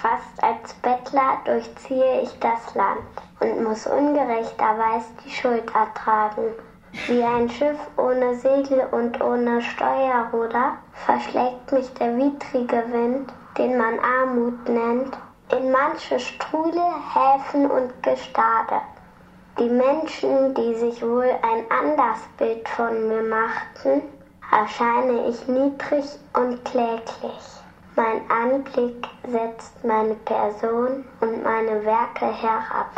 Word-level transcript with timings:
Fast 0.00 0.42
als 0.42 0.74
Bettler 0.74 1.38
durchziehe 1.44 2.22
ich 2.22 2.38
das 2.40 2.74
Land 2.74 3.02
und 3.40 3.62
muss 3.62 3.86
ungerechterweise 3.86 5.08
die 5.24 5.30
Schuld 5.30 5.74
ertragen. 5.74 6.54
Wie 7.06 7.22
ein 7.22 7.48
Schiff 7.50 7.78
ohne 7.96 8.34
Segel 8.36 8.86
und 8.92 9.20
ohne 9.20 9.60
Steuerruder 9.60 10.78
verschlägt 10.92 11.72
mich 11.72 11.92
der 11.94 12.16
widrige 12.16 12.84
Wind, 12.92 13.32
den 13.58 13.76
man 13.76 13.98
Armut 13.98 14.68
nennt, 14.68 15.18
in 15.50 15.70
manche 15.70 16.18
Strudel, 16.18 16.82
Häfen 17.12 17.70
und 17.70 18.02
Gestade. 18.02 18.80
Die 19.58 19.68
Menschen, 19.68 20.54
die 20.54 20.74
sich 20.74 21.02
wohl 21.02 21.30
ein 21.42 21.70
anderes 21.70 22.20
Bild 22.38 22.68
von 22.68 23.08
mir 23.08 23.22
machten, 23.22 24.02
erscheine 24.50 25.28
ich 25.28 25.46
niedrig 25.46 26.04
und 26.34 26.64
kläglich. 26.64 27.63
Mein 27.96 28.28
Anblick 28.28 29.06
setzt 29.24 29.84
meine 29.84 30.14
Person 30.14 31.04
und 31.20 31.44
meine 31.44 31.84
Werke 31.84 32.26
herab. 32.26 32.90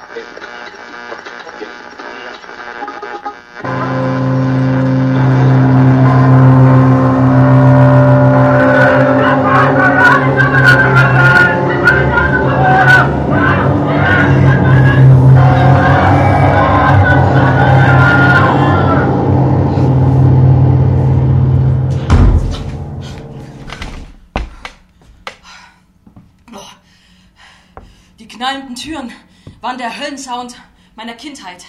Höllensound 30.07 30.55
meiner 30.95 31.15
Kindheit. 31.15 31.65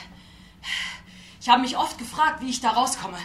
Ich 1.41 1.49
habe 1.49 1.61
mich 1.61 1.75
oft 1.75 1.97
gefragt, 1.97 2.39
wie 2.41 2.51
ich 2.51 2.61
da 2.61 2.69
rauskomme. 2.69 3.17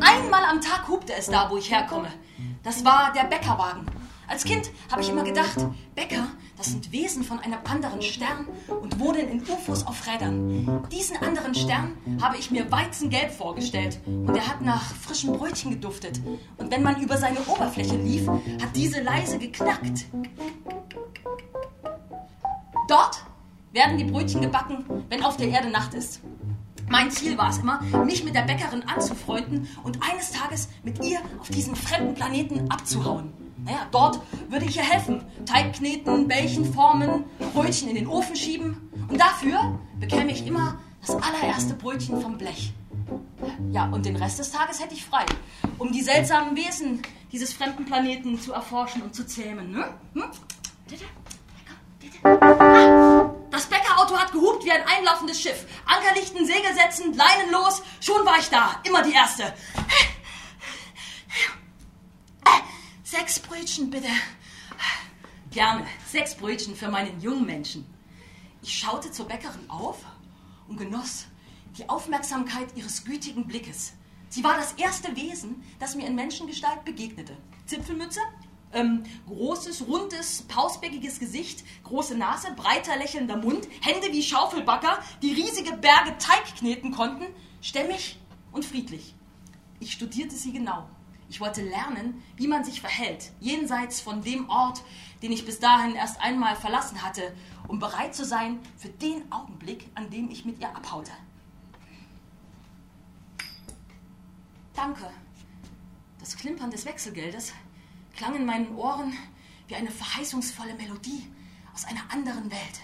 Einmal 0.00 0.44
am 0.44 0.60
Tag 0.60 0.88
hupte 0.88 1.14
es 1.14 1.26
da, 1.26 1.48
wo 1.50 1.56
ich 1.56 1.70
herkomme. 1.70 2.08
Das 2.64 2.84
war 2.84 3.12
der 3.12 3.24
Bäckerwagen. 3.24 3.86
Als 4.26 4.42
Kind 4.42 4.72
habe 4.90 5.02
ich 5.02 5.08
immer 5.08 5.22
gedacht, 5.22 5.66
Bäcker, 5.94 6.26
das 6.56 6.66
sind 6.66 6.90
Wesen 6.92 7.22
von 7.22 7.38
einem 7.40 7.58
anderen 7.64 8.02
Stern 8.02 8.46
und 8.68 8.98
wohnen 8.98 9.28
in 9.28 9.42
UFOs 9.42 9.86
auf 9.86 10.06
Rädern. 10.06 10.86
Diesen 10.90 11.16
anderen 11.16 11.54
Stern 11.54 11.96
habe 12.20 12.38
ich 12.38 12.50
mir 12.50 12.70
weizengelb 12.70 13.32
vorgestellt 13.32 14.00
und 14.06 14.36
er 14.36 14.46
hat 14.46 14.62
nach 14.62 14.94
frischen 14.94 15.32
Brötchen 15.32 15.70
geduftet. 15.70 16.20
Und 16.56 16.70
wenn 16.70 16.82
man 16.82 17.00
über 17.00 17.16
seine 17.16 17.40
Oberfläche 17.46 17.96
lief, 17.96 18.28
hat 18.28 18.74
diese 18.74 19.00
leise 19.00 19.38
geknackt. 19.38 20.06
Dort 22.90 23.24
werden 23.70 23.98
die 23.98 24.04
Brötchen 24.04 24.40
gebacken, 24.40 24.84
wenn 25.08 25.22
auf 25.22 25.36
der 25.36 25.48
Erde 25.48 25.70
Nacht 25.70 25.94
ist. 25.94 26.22
Mein 26.88 27.08
Ziel 27.12 27.38
war 27.38 27.50
es 27.50 27.58
immer, 27.58 27.80
mich 28.04 28.24
mit 28.24 28.34
der 28.34 28.42
Bäckerin 28.42 28.82
anzufreunden 28.82 29.68
und 29.84 30.00
eines 30.02 30.32
Tages 30.32 30.68
mit 30.82 31.04
ihr 31.04 31.20
auf 31.38 31.48
diesen 31.50 31.76
fremden 31.76 32.16
Planeten 32.16 32.68
abzuhauen. 32.68 33.32
Naja, 33.64 33.86
dort 33.92 34.18
würde 34.48 34.64
ich 34.64 34.74
ihr 34.74 34.82
helfen. 34.82 35.24
Teig 35.46 35.74
kneten, 35.74 36.26
Bällchen 36.26 36.74
formen, 36.74 37.22
Brötchen 37.54 37.90
in 37.90 37.94
den 37.94 38.08
Ofen 38.08 38.34
schieben. 38.34 38.90
Und 39.06 39.20
dafür 39.20 39.78
bekäme 40.00 40.32
ich 40.32 40.44
immer 40.44 40.80
das 41.00 41.14
allererste 41.14 41.74
Brötchen 41.74 42.20
vom 42.20 42.38
Blech. 42.38 42.72
Ja, 43.70 43.88
und 43.88 44.04
den 44.04 44.16
Rest 44.16 44.40
des 44.40 44.50
Tages 44.50 44.82
hätte 44.82 44.94
ich 44.94 45.04
frei, 45.04 45.26
um 45.78 45.92
die 45.92 46.02
seltsamen 46.02 46.56
Wesen 46.56 47.02
dieses 47.30 47.52
fremden 47.52 47.84
Planeten 47.84 48.40
zu 48.40 48.52
erforschen 48.52 49.02
und 49.02 49.14
zu 49.14 49.24
zähmen. 49.24 49.70
Ne? 49.70 49.84
Hm? 50.14 50.24
Das 52.22 53.66
Bäckerauto 53.66 54.16
hat 54.16 54.32
gehupt 54.32 54.64
wie 54.64 54.72
ein 54.72 54.86
einlaufendes 54.86 55.40
Schiff. 55.40 55.66
Ankerlichten, 55.86 56.44
Segel 56.46 56.74
setzen, 56.74 57.14
Leinen 57.14 57.50
los. 57.50 57.82
Schon 58.00 58.24
war 58.26 58.38
ich 58.38 58.48
da. 58.48 58.80
Immer 58.84 59.02
die 59.02 59.12
Erste. 59.12 59.54
Sechs 63.02 63.40
Brötchen, 63.40 63.90
bitte. 63.90 64.08
Gerne. 65.50 65.86
Sechs 66.06 66.34
Brötchen 66.34 66.76
für 66.76 66.88
meinen 66.88 67.20
jungen 67.20 67.44
Menschen. 67.46 67.86
Ich 68.62 68.78
schaute 68.78 69.10
zur 69.10 69.26
Bäckerin 69.26 69.68
auf 69.68 69.98
und 70.68 70.76
genoss 70.76 71.26
die 71.78 71.88
Aufmerksamkeit 71.88 72.76
ihres 72.76 73.04
gütigen 73.04 73.46
Blickes. 73.46 73.94
Sie 74.28 74.44
war 74.44 74.56
das 74.56 74.74
erste 74.74 75.16
Wesen, 75.16 75.64
das 75.78 75.96
mir 75.96 76.06
in 76.06 76.14
Menschengestalt 76.14 76.84
begegnete. 76.84 77.36
Zipfelmütze, 77.66 78.20
ähm, 78.72 79.04
großes, 79.26 79.86
rundes, 79.86 80.42
pausbäckiges 80.42 81.18
Gesicht, 81.18 81.64
große 81.84 82.16
Nase, 82.16 82.52
breiter 82.54 82.96
lächelnder 82.96 83.36
Mund, 83.36 83.68
Hände 83.80 84.12
wie 84.12 84.22
Schaufelbacker, 84.22 84.98
die 85.22 85.32
riesige 85.32 85.72
Berge 85.72 86.16
Teig 86.18 86.56
kneten 86.56 86.92
konnten, 86.92 87.24
stämmig 87.60 88.18
und 88.52 88.64
friedlich. 88.64 89.14
Ich 89.80 89.92
studierte 89.92 90.36
sie 90.36 90.52
genau. 90.52 90.88
Ich 91.28 91.40
wollte 91.40 91.62
lernen, 91.62 92.22
wie 92.36 92.48
man 92.48 92.64
sich 92.64 92.80
verhält, 92.80 93.30
jenseits 93.38 94.00
von 94.00 94.22
dem 94.22 94.48
Ort, 94.50 94.82
den 95.22 95.30
ich 95.30 95.46
bis 95.46 95.60
dahin 95.60 95.94
erst 95.94 96.20
einmal 96.20 96.56
verlassen 96.56 97.02
hatte, 97.02 97.34
um 97.68 97.78
bereit 97.78 98.14
zu 98.14 98.24
sein 98.24 98.58
für 98.76 98.88
den 98.88 99.30
Augenblick, 99.30 99.88
an 99.94 100.10
dem 100.10 100.28
ich 100.28 100.44
mit 100.44 100.60
ihr 100.60 100.74
abhaute. 100.74 101.12
Danke. 104.74 105.08
Das 106.18 106.36
Klimpern 106.36 106.70
des 106.70 106.84
Wechselgeldes 106.84 107.52
klang 108.20 108.36
in 108.36 108.44
meinen 108.46 108.76
Ohren 108.76 109.16
wie 109.66 109.74
eine 109.76 109.90
verheißungsvolle 109.90 110.74
Melodie 110.74 111.26
aus 111.74 111.86
einer 111.86 112.02
anderen 112.12 112.50
Welt. 112.50 112.80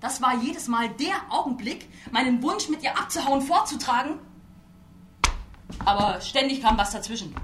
Das 0.00 0.20
war 0.20 0.36
jedes 0.36 0.68
Mal 0.68 0.90
der 0.90 1.14
Augenblick, 1.30 1.88
meinen 2.12 2.42
Wunsch 2.42 2.68
mit 2.68 2.82
ihr 2.82 2.96
abzuhauen 2.98 3.40
vorzutragen 3.40 4.18
aber 5.84 6.20
ständig 6.20 6.62
kam 6.62 6.76
was 6.78 6.90
dazwischen. 6.90 7.34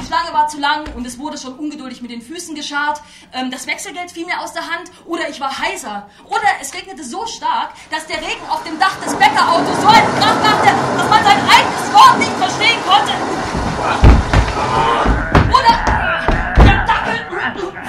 Die 0.00 0.06
Schlange 0.06 0.32
war 0.32 0.48
zu 0.48 0.58
lang 0.58 0.92
und 0.94 1.06
es 1.06 1.18
wurde 1.18 1.38
schon 1.38 1.54
ungeduldig 1.54 2.02
mit 2.02 2.10
den 2.10 2.22
Füßen 2.22 2.54
geschart. 2.54 3.00
Ähm, 3.32 3.50
das 3.50 3.66
Wechselgeld 3.66 4.10
fiel 4.10 4.26
mir 4.26 4.40
aus 4.40 4.52
der 4.52 4.62
Hand 4.62 4.90
oder 5.06 5.28
ich 5.28 5.40
war 5.40 5.58
heiser. 5.58 6.08
Oder 6.26 6.48
es 6.60 6.72
regnete 6.74 7.04
so 7.04 7.26
stark, 7.26 7.72
dass 7.90 8.06
der 8.06 8.18
Regen 8.18 8.46
auf 8.48 8.62
dem 8.64 8.78
Dach 8.78 8.98
des 9.00 9.14
Bäckerautos 9.14 9.80
so 9.80 9.88
einen 9.88 10.18
Krach 10.18 10.42
machte, 10.42 10.72
dass 10.96 11.10
man 11.10 11.24
sein 11.24 11.38
eigenes 11.38 11.92
Wort 11.92 12.18
nicht 12.18 12.32
verstehen 12.32 12.78
konnte. 12.86 13.12
Oder 15.52 15.89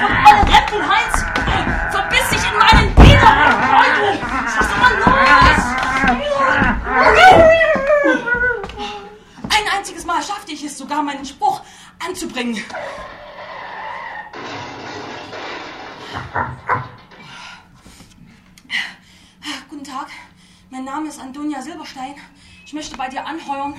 von 0.02 0.12
allen 0.12 0.48
Äpfeln 0.48 0.82
Heinz 0.90 1.24
verbiss 1.92 2.30
sich 2.30 2.42
in 2.52 2.58
meinen 2.58 2.96
Bieder. 2.96 3.22
Was 4.46 4.56
ist 4.60 4.72
denn 4.72 5.00
los? 5.00 5.22
einziges 9.78 10.06
Mal 10.06 10.22
schaffte 10.22 10.52
ich 10.52 10.64
es 10.64 10.78
sogar, 10.78 11.04
meinen 11.04 11.26
Spruch 11.26 11.62
anzubringen. 12.06 12.64
Guten 19.70 19.84
Tag, 19.84 20.10
mein 20.70 20.84
Name 20.84 21.10
ist 21.10 21.20
Antonia 21.20 21.62
Silberstein. 21.62 22.16
Ich 22.66 22.74
möchte 22.74 22.98
bei 22.98 23.08
dir 23.08 23.26
anheuern. 23.26 23.76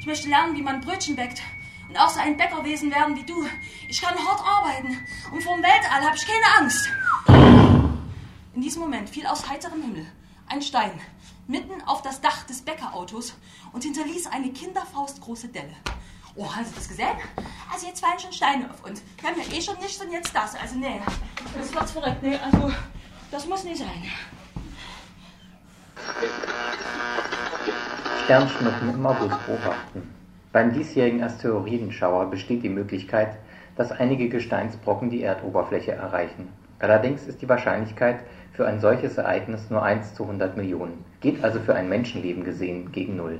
Ich 0.00 0.06
möchte 0.06 0.28
lernen, 0.28 0.56
wie 0.56 0.62
man 0.62 0.80
Brötchen 0.80 1.16
bäckt. 1.16 1.42
Und 1.90 1.98
auch 1.98 2.08
so 2.08 2.20
ein 2.20 2.36
Bäckerwesen 2.36 2.92
werden 2.92 3.16
wie 3.16 3.24
du. 3.24 3.44
Ich 3.88 4.00
kann 4.00 4.14
hart 4.16 4.40
arbeiten. 4.46 4.96
Und 5.32 5.42
vom 5.42 5.60
Weltall 5.60 6.04
habe 6.04 6.14
ich 6.14 6.24
keine 6.24 6.46
Angst. 6.58 6.88
In 8.54 8.62
diesem 8.62 8.82
Moment 8.82 9.10
fiel 9.10 9.26
aus 9.26 9.48
heiterem 9.48 9.82
Himmel 9.82 10.06
ein 10.46 10.62
Stein 10.62 11.00
mitten 11.48 11.82
auf 11.86 12.02
das 12.02 12.20
Dach 12.20 12.44
des 12.44 12.62
Bäckerautos 12.62 13.34
und 13.72 13.82
hinterließ 13.82 14.28
eine 14.28 14.50
kinderfaustgroße 14.52 15.48
Delle. 15.48 15.74
Oh, 16.36 16.54
haben 16.54 16.64
Sie 16.64 16.74
das 16.76 16.86
gesehen? 16.86 17.16
Also 17.72 17.88
jetzt 17.88 18.04
fallen 18.04 18.20
schon 18.20 18.32
Steine 18.32 18.70
auf 18.70 18.84
uns. 18.84 19.02
Wir 19.18 19.28
haben 19.28 19.40
ja 19.40 19.58
eh 19.58 19.60
schon 19.60 19.76
nichts 19.78 20.00
und 20.00 20.12
jetzt 20.12 20.32
das. 20.32 20.54
Also 20.54 20.76
nee, 20.76 21.00
das 21.58 21.74
wird's 21.74 21.90
verrückt. 21.90 22.22
Nee, 22.22 22.36
also 22.36 22.70
das 23.32 23.46
muss 23.46 23.64
nicht 23.64 23.78
sein. 23.78 24.04
Sternschnuppen 28.24 28.94
im 28.94 29.06
August 29.06 29.44
beobachten. 29.44 30.19
Beim 30.52 30.72
diesjährigen 30.72 31.22
Asteroidenschauer 31.22 32.28
besteht 32.28 32.64
die 32.64 32.68
Möglichkeit, 32.68 33.38
dass 33.76 33.92
einige 33.92 34.28
Gesteinsbrocken 34.28 35.08
die 35.08 35.22
Erdoberfläche 35.22 35.92
erreichen. 35.92 36.48
Allerdings 36.80 37.26
ist 37.28 37.40
die 37.40 37.48
Wahrscheinlichkeit 37.48 38.24
für 38.52 38.66
ein 38.66 38.80
solches 38.80 39.16
Ereignis 39.16 39.70
nur 39.70 39.82
1 39.82 40.14
zu 40.14 40.24
100 40.24 40.56
Millionen, 40.56 41.04
geht 41.20 41.44
also 41.44 41.60
für 41.60 41.74
ein 41.74 41.88
Menschenleben 41.88 42.42
gesehen 42.42 42.90
gegen 42.90 43.16
Null. 43.16 43.38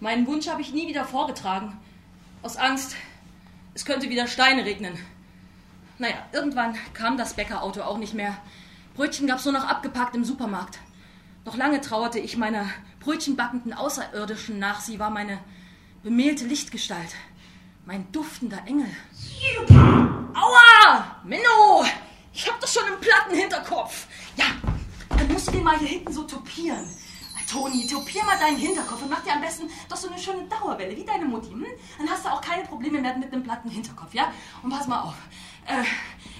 Meinen 0.00 0.26
Wunsch 0.26 0.48
habe 0.48 0.62
ich 0.62 0.72
nie 0.72 0.88
wieder 0.88 1.04
vorgetragen. 1.04 1.76
Aus 2.42 2.56
Angst, 2.56 2.96
es 3.74 3.84
könnte 3.84 4.08
wieder 4.08 4.28
Steine 4.28 4.64
regnen. 4.64 4.94
Naja, 5.98 6.14
irgendwann 6.32 6.74
kam 6.94 7.18
das 7.18 7.34
Bäckerauto 7.34 7.82
auch 7.82 7.98
nicht 7.98 8.14
mehr. 8.14 8.36
Brötchen 8.94 9.26
gab 9.26 9.38
es 9.38 9.44
nur 9.44 9.54
noch 9.54 9.68
abgepackt 9.68 10.14
im 10.14 10.24
Supermarkt. 10.24 10.78
Noch 11.44 11.56
lange 11.56 11.80
trauerte 11.80 12.18
ich 12.18 12.36
meiner 12.36 12.66
brötchenbackenden 13.00 13.72
Außerirdischen 13.72 14.58
nach. 14.58 14.80
Sie 14.80 14.98
war 14.98 15.10
meine 15.10 15.38
bemehlte 16.02 16.44
Lichtgestalt. 16.44 17.14
Mein 17.86 18.10
duftender 18.12 18.58
Engel. 18.66 18.90
Aua! 20.34 21.16
Menno! 21.24 21.84
Ich 22.32 22.48
hab 22.48 22.60
doch 22.60 22.68
schon 22.68 22.84
einen 22.84 23.00
platten 23.00 23.34
Hinterkopf. 23.34 24.06
Ja, 24.36 24.44
dann 25.08 25.28
musst 25.28 25.48
du 25.48 25.52
den 25.52 25.64
mal 25.64 25.78
hier 25.78 25.88
hinten 25.88 26.12
so 26.12 26.24
topieren. 26.24 26.86
Toni, 27.50 27.86
topier 27.86 28.22
mal 28.24 28.38
deinen 28.38 28.58
Hinterkopf 28.58 29.02
und 29.02 29.08
mach 29.08 29.22
dir 29.22 29.32
am 29.32 29.40
besten 29.40 29.70
doch 29.88 29.96
so 29.96 30.08
eine 30.08 30.18
schöne 30.18 30.46
Dauerwelle, 30.48 30.94
wie 30.94 31.04
deine 31.04 31.24
Mutti. 31.24 31.50
Hm? 31.50 31.64
Dann 31.96 32.10
hast 32.10 32.26
du 32.26 32.28
auch 32.28 32.42
keine 32.42 32.64
Probleme 32.64 33.00
mehr 33.00 33.16
mit 33.16 33.32
einem 33.32 33.42
platten 33.42 33.70
Hinterkopf, 33.70 34.12
ja? 34.12 34.30
Und 34.62 34.70
pass 34.70 34.86
mal 34.86 35.00
auf. 35.00 35.14
Äh, 35.66 35.82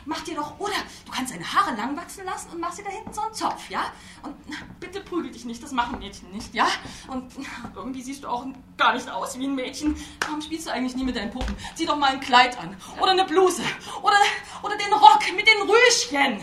mach 0.08 0.22
dir 0.22 0.34
doch, 0.36 0.58
oder 0.58 0.72
du 1.04 1.12
kannst 1.12 1.34
deine 1.34 1.44
Haare 1.52 1.76
lang 1.76 1.94
wachsen 1.94 2.24
lassen 2.24 2.50
und 2.50 2.60
machst 2.60 2.78
dir 2.78 2.84
da 2.84 2.90
hinten 2.90 3.12
so 3.12 3.20
einen 3.20 3.34
Zopf, 3.34 3.68
ja? 3.68 3.92
Und 4.22 4.34
bitte 4.80 5.00
prügel 5.00 5.30
dich 5.30 5.44
nicht, 5.44 5.62
das 5.62 5.70
machen 5.70 5.98
Mädchen 5.98 6.30
nicht, 6.30 6.54
ja? 6.54 6.66
Und 7.08 7.30
irgendwie 7.76 8.02
siehst 8.02 8.24
du 8.24 8.28
auch 8.28 8.46
gar 8.78 8.94
nicht 8.94 9.08
aus 9.08 9.38
wie 9.38 9.46
ein 9.46 9.54
Mädchen. 9.54 9.94
Warum 10.20 10.40
spielst 10.40 10.66
du 10.66 10.72
eigentlich 10.72 10.96
nie 10.96 11.04
mit 11.04 11.14
deinen 11.14 11.30
Puppen? 11.30 11.54
Zieh 11.74 11.84
doch 11.84 11.98
mal 11.98 12.12
ein 12.12 12.20
Kleid 12.20 12.58
an 12.58 12.74
oder 13.00 13.12
eine 13.12 13.26
Bluse 13.26 13.62
oder, 14.02 14.16
oder 14.62 14.76
den 14.76 14.92
Rock 14.94 15.20
mit 15.36 15.46
den 15.46 15.68
Rüschchen. 15.68 16.40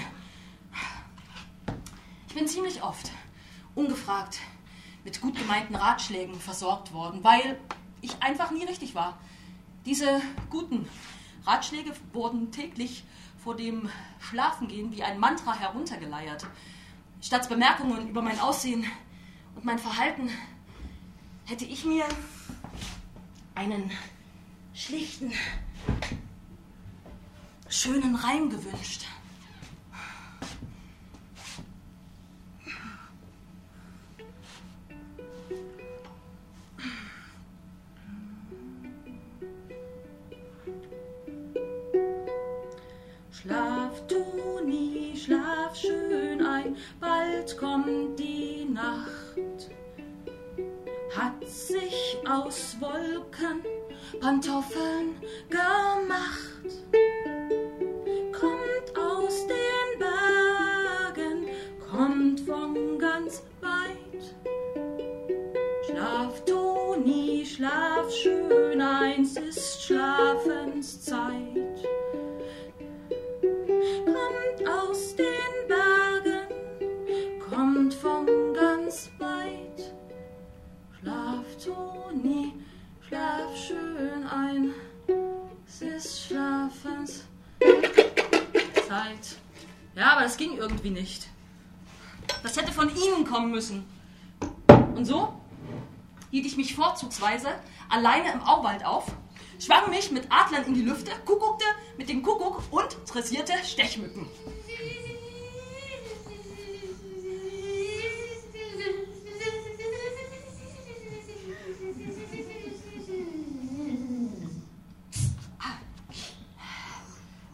Ich 2.27 2.35
bin 2.35 2.47
ziemlich 2.47 2.83
oft 2.83 3.11
ungefragt 3.73 4.39
mit 5.03 5.21
gut 5.21 5.35
gemeinten 5.37 5.75
Ratschlägen 5.75 6.39
versorgt 6.39 6.93
worden, 6.93 7.23
weil 7.23 7.59
ich 8.01 8.21
einfach 8.21 8.51
nie 8.51 8.65
richtig 8.65 8.93
war. 8.93 9.17
Diese 9.85 10.21
guten 10.51 10.87
Ratschläge 11.47 11.93
wurden 12.13 12.51
täglich 12.51 13.03
vor 13.45 13.55
dem 13.55 13.89
Schlafengehen 14.19 14.91
wie 14.91 15.03
ein 15.03 15.19
Mantra 15.19 15.53
heruntergeleiert. 15.53 16.47
Statt 17.21 17.47
Bemerkungen 17.47 18.09
über 18.09 18.23
mein 18.23 18.39
Aussehen 18.39 18.83
und 19.53 19.63
mein 19.63 19.77
Verhalten 19.77 20.31
hätte 21.45 21.63
ich 21.63 21.85
mir 21.85 22.05
einen 23.53 23.91
schlichten, 24.73 25.31
schönen 27.69 28.15
Reim 28.15 28.49
gewünscht. 28.49 29.05
Schlaf 45.75 45.81
schön 45.81 46.45
ein, 46.45 46.75
bald 46.99 47.57
kommt 47.57 48.19
die 48.19 48.65
Nacht. 48.65 49.69
Hat 51.15 51.47
sich 51.47 52.17
aus 52.27 52.75
Wolken 52.79 53.61
Pantoffeln 54.19 55.15
gemacht. 55.49 56.83
Vorzugsweise 97.15 97.49
alleine 97.89 98.31
im 98.33 98.41
Auwald 98.41 98.85
auf 98.85 99.05
schwang 99.59 99.89
mich 99.89 100.11
mit 100.11 100.27
Adlern 100.29 100.65
in 100.65 100.73
die 100.73 100.81
Lüfte, 100.81 101.11
kuckuckte 101.25 101.65
mit 101.97 102.09
dem 102.09 102.21
Kuckuck 102.21 102.61
und 102.71 102.97
dressierte 103.07 103.53
Stechmücken. 103.63 104.27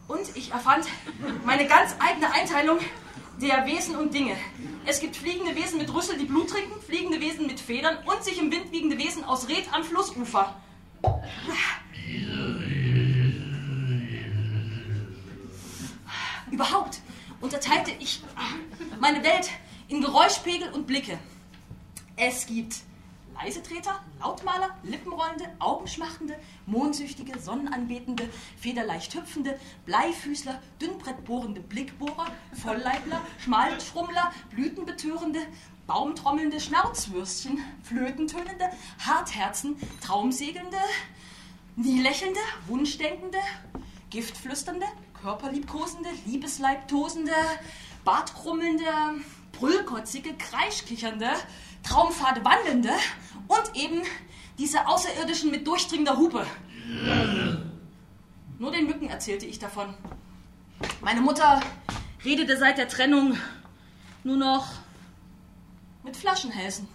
Und 0.08 0.36
ich 0.36 0.50
erfand 0.50 0.86
meine 1.44 1.66
ganz 1.66 1.94
eigene 1.98 2.30
Einteilung 2.32 2.78
der 3.40 3.64
Wesen 3.64 3.96
und 3.96 4.12
Dinge. 4.12 4.36
Es 4.84 5.00
gibt 5.00 5.16
fliegende 5.16 5.54
Wesen 5.54 5.78
mit 5.78 5.92
Rüssel, 5.94 6.18
die 6.18 6.24
Blut 6.24 6.50
trinken, 6.50 6.80
fliegende 6.80 7.20
Wesen 7.20 7.46
mit 7.46 7.60
Federn 7.60 7.98
und 8.04 8.24
sich 8.24 8.38
im 8.38 8.50
Wind 8.50 8.72
wiegende 8.72 8.98
Wesen 8.98 9.22
aus 9.24 9.48
Red 9.48 9.72
am 9.72 9.84
Flussufer. 9.84 10.56
Überhaupt 16.50 17.00
unterteilte 17.40 17.92
ich 18.00 18.22
meine 19.00 19.22
Welt 19.22 19.50
in 19.88 20.00
Geräuschpegel 20.00 20.72
und 20.72 20.86
Blicke. 20.86 21.18
Es 22.16 22.46
gibt 22.46 22.76
Leisetreter, 23.42 24.00
Lautmaler, 24.20 24.70
Lippenrollende, 24.84 25.48
Augenschmachtende, 25.58 26.38
Mondsüchtige, 26.66 27.38
Sonnenanbetende, 27.40 28.28
federleicht 28.56 29.14
hüpfende, 29.14 29.58
Bleifüßler, 29.84 30.62
dünnbrettbohrende 30.80 31.60
Blickbohrer, 31.60 32.26
Vollleibler, 32.62 33.20
Schmalschrummler, 33.38 34.32
Blütenbetörende, 34.50 35.40
Baumtrommelnde 35.88 36.60
Schnauzwürstchen, 36.60 37.58
Flötentönende, 37.82 38.70
Hartherzen, 39.04 39.76
Traumsegelnde, 40.00 40.78
nielächelnde, 41.74 42.40
Wunschdenkende, 42.68 43.38
Giftflüsternde, 44.10 44.86
körperliebkosende, 45.20 46.10
liebesleibtosende, 46.26 47.32
bartkrummelnde, 48.04 48.84
brüllkotzige, 49.52 50.34
kreischkichernde, 50.34 51.30
Traumfade 51.82 52.44
wandelnde 52.44 52.92
und 53.48 53.76
eben 53.76 54.02
diese 54.58 54.86
Außerirdischen 54.86 55.50
mit 55.50 55.66
durchdringender 55.66 56.16
Hupe. 56.16 56.46
Nur 58.58 58.70
den 58.70 58.86
Mücken 58.86 59.08
erzählte 59.08 59.46
ich 59.46 59.58
davon. 59.58 59.94
Meine 61.00 61.20
Mutter 61.20 61.60
redete 62.24 62.56
seit 62.56 62.78
der 62.78 62.88
Trennung 62.88 63.36
nur 64.24 64.36
noch 64.36 64.68
mit 66.04 66.16
Flaschenhälsen 66.16 66.86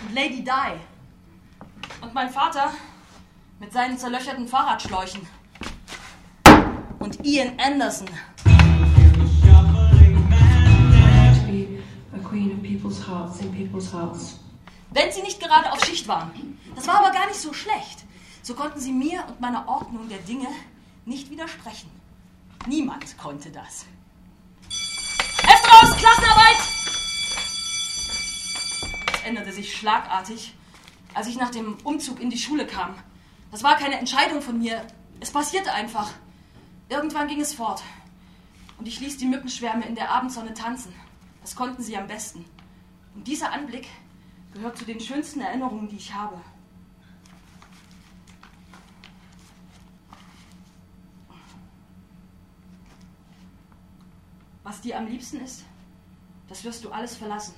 und 0.00 0.14
Lady 0.14 0.42
Di. 0.42 0.80
Und 2.00 2.14
mein 2.14 2.30
Vater 2.30 2.72
mit 3.60 3.72
seinen 3.72 3.98
zerlöcherten 3.98 4.48
Fahrradschläuchen 4.48 5.26
und 6.98 7.24
Ian 7.24 7.58
Anderson. 7.58 8.08
Wenn 14.90 15.12
sie 15.12 15.22
nicht 15.22 15.40
gerade 15.40 15.72
auf 15.72 15.84
Schicht 15.84 16.08
waren. 16.08 16.58
Das 16.74 16.86
war 16.86 16.96
aber 17.00 17.10
gar 17.10 17.26
nicht 17.26 17.40
so 17.40 17.52
schlecht. 17.52 18.04
So 18.42 18.54
konnten 18.54 18.80
sie 18.80 18.92
mir 18.92 19.24
und 19.28 19.40
meiner 19.40 19.68
Ordnung 19.68 20.08
der 20.08 20.18
Dinge 20.18 20.48
nicht 21.04 21.30
widersprechen. 21.30 21.90
Niemand 22.66 23.16
konnte 23.18 23.50
das. 23.50 23.86
Heft 25.44 25.72
raus, 25.72 25.96
Klassenarbeit! 25.96 26.56
Es 29.14 29.22
änderte 29.24 29.52
sich 29.52 29.76
schlagartig, 29.76 30.54
als 31.14 31.26
ich 31.26 31.36
nach 31.36 31.50
dem 31.50 31.76
Umzug 31.84 32.20
in 32.20 32.30
die 32.30 32.38
Schule 32.38 32.66
kam. 32.66 32.94
Das 33.50 33.62
war 33.62 33.76
keine 33.76 33.98
Entscheidung 33.98 34.40
von 34.42 34.58
mir. 34.58 34.86
Es 35.20 35.30
passierte 35.30 35.72
einfach. 35.72 36.10
Irgendwann 36.88 37.28
ging 37.28 37.40
es 37.40 37.54
fort. 37.54 37.82
Und 38.78 38.88
ich 38.88 39.00
ließ 39.00 39.18
die 39.18 39.26
Mückenschwärme 39.26 39.86
in 39.86 39.94
der 39.94 40.10
Abendsonne 40.10 40.54
tanzen. 40.54 40.92
Das 41.42 41.54
konnten 41.54 41.82
sie 41.82 41.96
am 41.96 42.06
besten. 42.06 42.44
Und 43.14 43.26
dieser 43.26 43.52
Anblick 43.52 43.88
gehört 44.54 44.78
zu 44.78 44.84
den 44.84 45.00
schönsten 45.00 45.40
Erinnerungen, 45.40 45.88
die 45.88 45.96
ich 45.96 46.14
habe. 46.14 46.40
Was 54.62 54.80
dir 54.80 54.96
am 54.96 55.06
liebsten 55.06 55.40
ist, 55.40 55.64
das 56.48 56.64
wirst 56.64 56.84
du 56.84 56.90
alles 56.90 57.16
verlassen. 57.16 57.54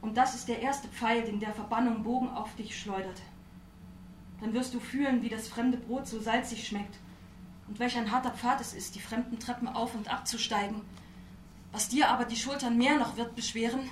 Und 0.00 0.16
das 0.16 0.34
ist 0.34 0.48
der 0.48 0.60
erste 0.60 0.88
Pfeil, 0.88 1.22
den 1.22 1.40
der 1.40 1.52
Verbannung 1.52 2.02
Bogen 2.02 2.28
auf 2.30 2.54
dich 2.56 2.78
schleudert. 2.78 3.22
Dann 4.40 4.52
wirst 4.52 4.74
du 4.74 4.80
fühlen, 4.80 5.22
wie 5.22 5.28
das 5.28 5.48
fremde 5.48 5.78
Brot 5.78 6.06
so 6.06 6.20
salzig 6.20 6.66
schmeckt 6.66 6.98
und 7.66 7.78
welch 7.78 7.96
ein 7.96 8.10
harter 8.10 8.30
Pfad 8.30 8.60
es 8.60 8.74
ist, 8.74 8.94
die 8.94 9.00
fremden 9.00 9.38
Treppen 9.38 9.68
auf 9.68 9.94
und 9.94 10.08
abzusteigen. 10.12 10.82
Was 11.78 11.88
dir 11.88 12.10
aber 12.10 12.24
die 12.24 12.34
Schultern 12.34 12.76
mehr 12.76 12.96
noch 12.96 13.16
wird 13.16 13.36
beschweren, 13.36 13.88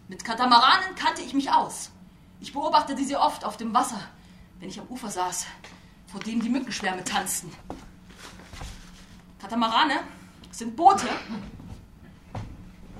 Mit 0.06 0.24
Katamaranen 0.24 0.94
kannte 0.94 1.22
ich 1.22 1.34
mich 1.34 1.50
aus. 1.50 1.90
Ich 2.38 2.52
beobachtete 2.52 3.02
sie 3.04 3.16
oft 3.16 3.44
auf 3.44 3.56
dem 3.56 3.74
Wasser, 3.74 4.00
wenn 4.60 4.68
ich 4.68 4.78
am 4.78 4.86
Ufer 4.86 5.10
saß, 5.10 5.46
vor 6.06 6.20
dem 6.20 6.40
die 6.40 6.50
Mückenschwärme 6.50 7.02
tanzten. 7.02 7.52
Katamarane 9.40 9.98
sind 10.52 10.76
Boote, 10.76 11.08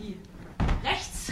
die 0.01 0.17
rechts 0.83 1.31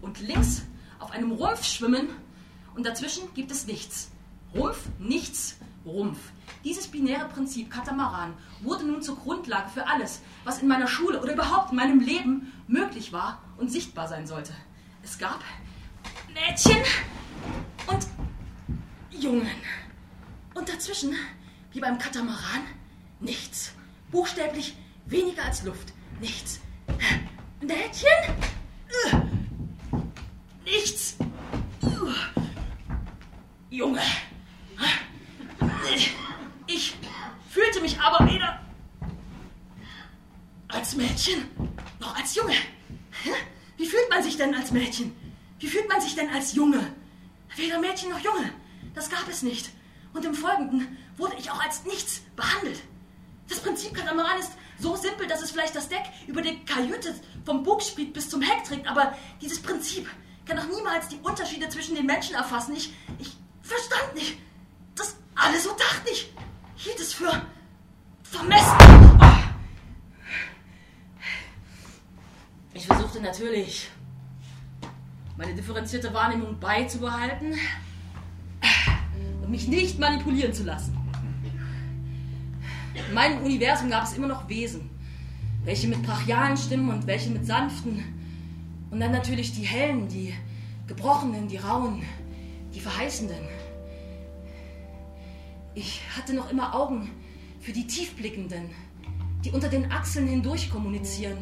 und 0.00 0.20
links 0.20 0.62
auf 0.98 1.10
einem 1.10 1.32
Rumpf 1.32 1.64
schwimmen 1.64 2.08
und 2.74 2.86
dazwischen 2.86 3.34
gibt 3.34 3.50
es 3.50 3.66
nichts. 3.66 4.10
Rumpf, 4.54 4.88
nichts, 4.98 5.56
Rumpf. 5.84 6.18
Dieses 6.64 6.86
binäre 6.86 7.28
Prinzip 7.28 7.70
Katamaran 7.70 8.34
wurde 8.62 8.86
nun 8.86 9.02
zur 9.02 9.16
Grundlage 9.16 9.68
für 9.68 9.86
alles, 9.86 10.22
was 10.44 10.62
in 10.62 10.68
meiner 10.68 10.86
Schule 10.86 11.20
oder 11.20 11.34
überhaupt 11.34 11.72
in 11.72 11.76
meinem 11.76 12.00
Leben 12.00 12.52
möglich 12.66 13.12
war 13.12 13.42
und 13.58 13.70
sichtbar 13.70 14.08
sein 14.08 14.26
sollte. 14.26 14.52
Es 15.02 15.18
gab 15.18 15.40
Mädchen 16.32 16.82
und 17.88 18.06
Jungen. 19.10 19.50
Und 20.54 20.68
dazwischen, 20.68 21.14
wie 21.72 21.80
beim 21.80 21.98
Katamaran, 21.98 22.62
nichts. 23.20 23.72
Buchstäblich 24.10 24.76
weniger 25.06 25.44
als 25.44 25.62
Luft. 25.64 25.92
Nichts. 26.20 26.60
Mädchen? 27.60 28.08
Nichts. 30.64 31.16
Junge. 33.70 34.02
Ich 36.66 36.96
fühlte 37.50 37.80
mich 37.80 37.98
aber 38.00 38.30
weder 38.30 38.60
als 40.68 40.96
Mädchen 40.96 41.48
noch 42.00 42.16
als 42.16 42.34
Junge. 42.34 42.54
Wie 43.76 43.86
fühlt 43.86 44.10
man 44.10 44.22
sich 44.22 44.36
denn 44.36 44.54
als 44.54 44.70
Mädchen? 44.70 45.14
Wie 45.58 45.66
fühlt 45.66 45.88
man 45.88 46.00
sich 46.00 46.14
denn 46.14 46.30
als 46.30 46.54
Junge? 46.54 46.92
Weder 47.56 47.78
Mädchen 47.80 48.10
noch 48.10 48.20
Junge. 48.20 48.52
Das 48.94 49.10
gab 49.10 49.28
es 49.28 49.42
nicht. 49.42 49.70
Und 50.12 50.24
im 50.24 50.34
Folgenden 50.34 50.96
wurde 51.16 51.36
ich 51.38 51.50
auch 51.50 51.62
als 51.62 51.84
nichts 51.84 52.22
behandelt. 52.36 52.80
Das 53.48 53.60
Prinzip 53.60 53.94
Katamaran 53.94 54.38
ist 54.38 54.52
so 54.78 54.94
simpel, 54.96 55.26
dass 55.26 55.42
es 55.42 55.50
vielleicht 55.50 55.74
das 55.74 55.88
Deck 55.88 56.02
über 56.26 56.42
die 56.42 56.64
Kajüte 56.64 57.14
vom 57.44 57.62
Bugspriet 57.62 58.12
bis 58.12 58.28
zum 58.28 58.42
Heck 58.42 58.64
trägt, 58.64 58.86
aber 58.86 59.14
dieses 59.40 59.60
Prinzip 59.60 60.08
kann 60.44 60.56
doch 60.56 60.66
niemals 60.66 61.08
die 61.08 61.18
Unterschiede 61.22 61.68
zwischen 61.68 61.94
den 61.94 62.06
Menschen 62.06 62.34
erfassen. 62.34 62.74
Ich, 62.76 62.92
ich 63.18 63.36
verstand 63.62 64.14
nicht. 64.14 64.38
Das 64.94 65.16
alles 65.34 65.64
so 65.64 65.70
dachte 65.70 66.10
ich. 66.10 66.32
Hielt 66.76 67.00
es 67.00 67.12
für 67.12 67.42
vermessen. 68.22 68.76
Ich 72.74 72.86
versuchte 72.86 73.20
natürlich, 73.20 73.90
meine 75.36 75.54
differenzierte 75.54 76.12
Wahrnehmung 76.14 76.58
beizubehalten 76.60 77.58
und 79.42 79.50
mich 79.50 79.66
nicht 79.68 79.98
manipulieren 79.98 80.52
zu 80.52 80.64
lassen. 80.64 80.97
In 83.06 83.14
meinem 83.14 83.42
Universum 83.42 83.90
gab 83.90 84.04
es 84.04 84.12
immer 84.14 84.26
noch 84.26 84.48
Wesen, 84.48 84.90
welche 85.64 85.88
mit 85.88 86.02
brachialen 86.02 86.56
Stimmen 86.56 86.90
und 86.90 87.06
welche 87.06 87.30
mit 87.30 87.46
sanften. 87.46 88.02
Und 88.90 89.00
dann 89.00 89.12
natürlich 89.12 89.52
die 89.52 89.62
hellen, 89.62 90.08
die 90.08 90.34
gebrochenen, 90.86 91.48
die 91.48 91.58
rauen, 91.58 92.02
die 92.74 92.80
verheißenden. 92.80 93.46
Ich 95.74 96.00
hatte 96.16 96.34
noch 96.34 96.50
immer 96.50 96.74
Augen 96.74 97.10
für 97.60 97.72
die 97.72 97.86
tiefblickenden, 97.86 98.70
die 99.44 99.50
unter 99.50 99.68
den 99.68 99.92
Achseln 99.92 100.26
hindurch 100.26 100.70
kommunizieren. 100.70 101.38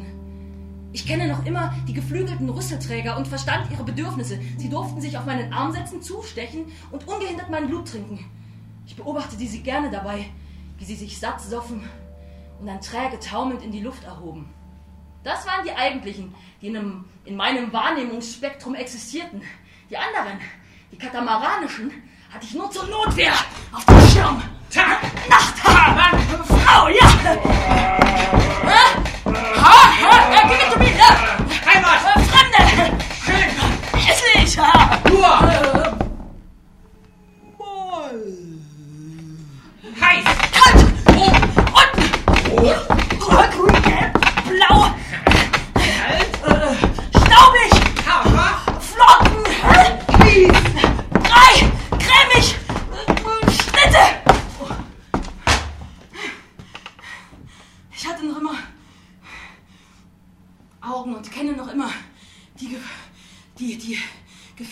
Ich 0.93 1.05
kenne 1.05 1.27
noch 1.27 1.45
immer 1.45 1.73
die 1.87 1.93
geflügelten 1.93 2.49
Rüsselträger 2.49 3.17
und 3.17 3.27
verstand 3.27 3.71
ihre 3.71 3.83
Bedürfnisse. 3.83 4.39
Sie 4.57 4.69
durften 4.69 5.01
sich 5.01 5.17
auf 5.17 5.25
meinen 5.25 5.51
Arm 5.53 5.71
setzen, 5.71 6.01
zustechen 6.01 6.65
und 6.91 7.07
ungehindert 7.07 7.49
mein 7.49 7.67
Blut 7.67 7.89
trinken. 7.89 8.25
Ich 8.85 8.95
beobachtete 8.95 9.45
sie 9.45 9.61
gerne 9.61 9.91
dabei, 9.91 10.25
wie 10.77 10.85
sie 10.85 10.95
sich 10.95 11.19
satt 11.19 11.41
soffen 11.41 11.89
und 12.59 12.67
dann 12.67 12.81
träge 12.81 13.19
taumelnd 13.19 13.63
in 13.63 13.71
die 13.71 13.81
Luft 13.81 14.03
erhoben. 14.03 14.53
Das 15.23 15.45
waren 15.45 15.65
die 15.65 15.73
eigentlichen, 15.73 16.33
die 16.61 16.67
in, 16.67 16.77
einem, 16.77 17.05
in 17.25 17.35
meinem 17.35 17.73
Wahrnehmungsspektrum 17.73 18.75
existierten. 18.75 19.41
Die 19.89 19.97
anderen, 19.97 20.39
die 20.91 20.97
katamaranischen, 20.97 21.91
hatte 22.33 22.45
ich 22.45 22.53
nur 22.53 22.69
zur 22.71 22.85
Notwehr 22.87 23.33
auf 23.71 23.85
dem 23.85 24.01
Schirm. 24.07 24.41
Tag, 24.69 25.01
Nacht, 25.29 25.57
Frau, 25.57 26.87
ja! 26.89 27.05
Ha? 28.63 29.07
Ha? 29.25 29.97
Ha? 30.43 30.56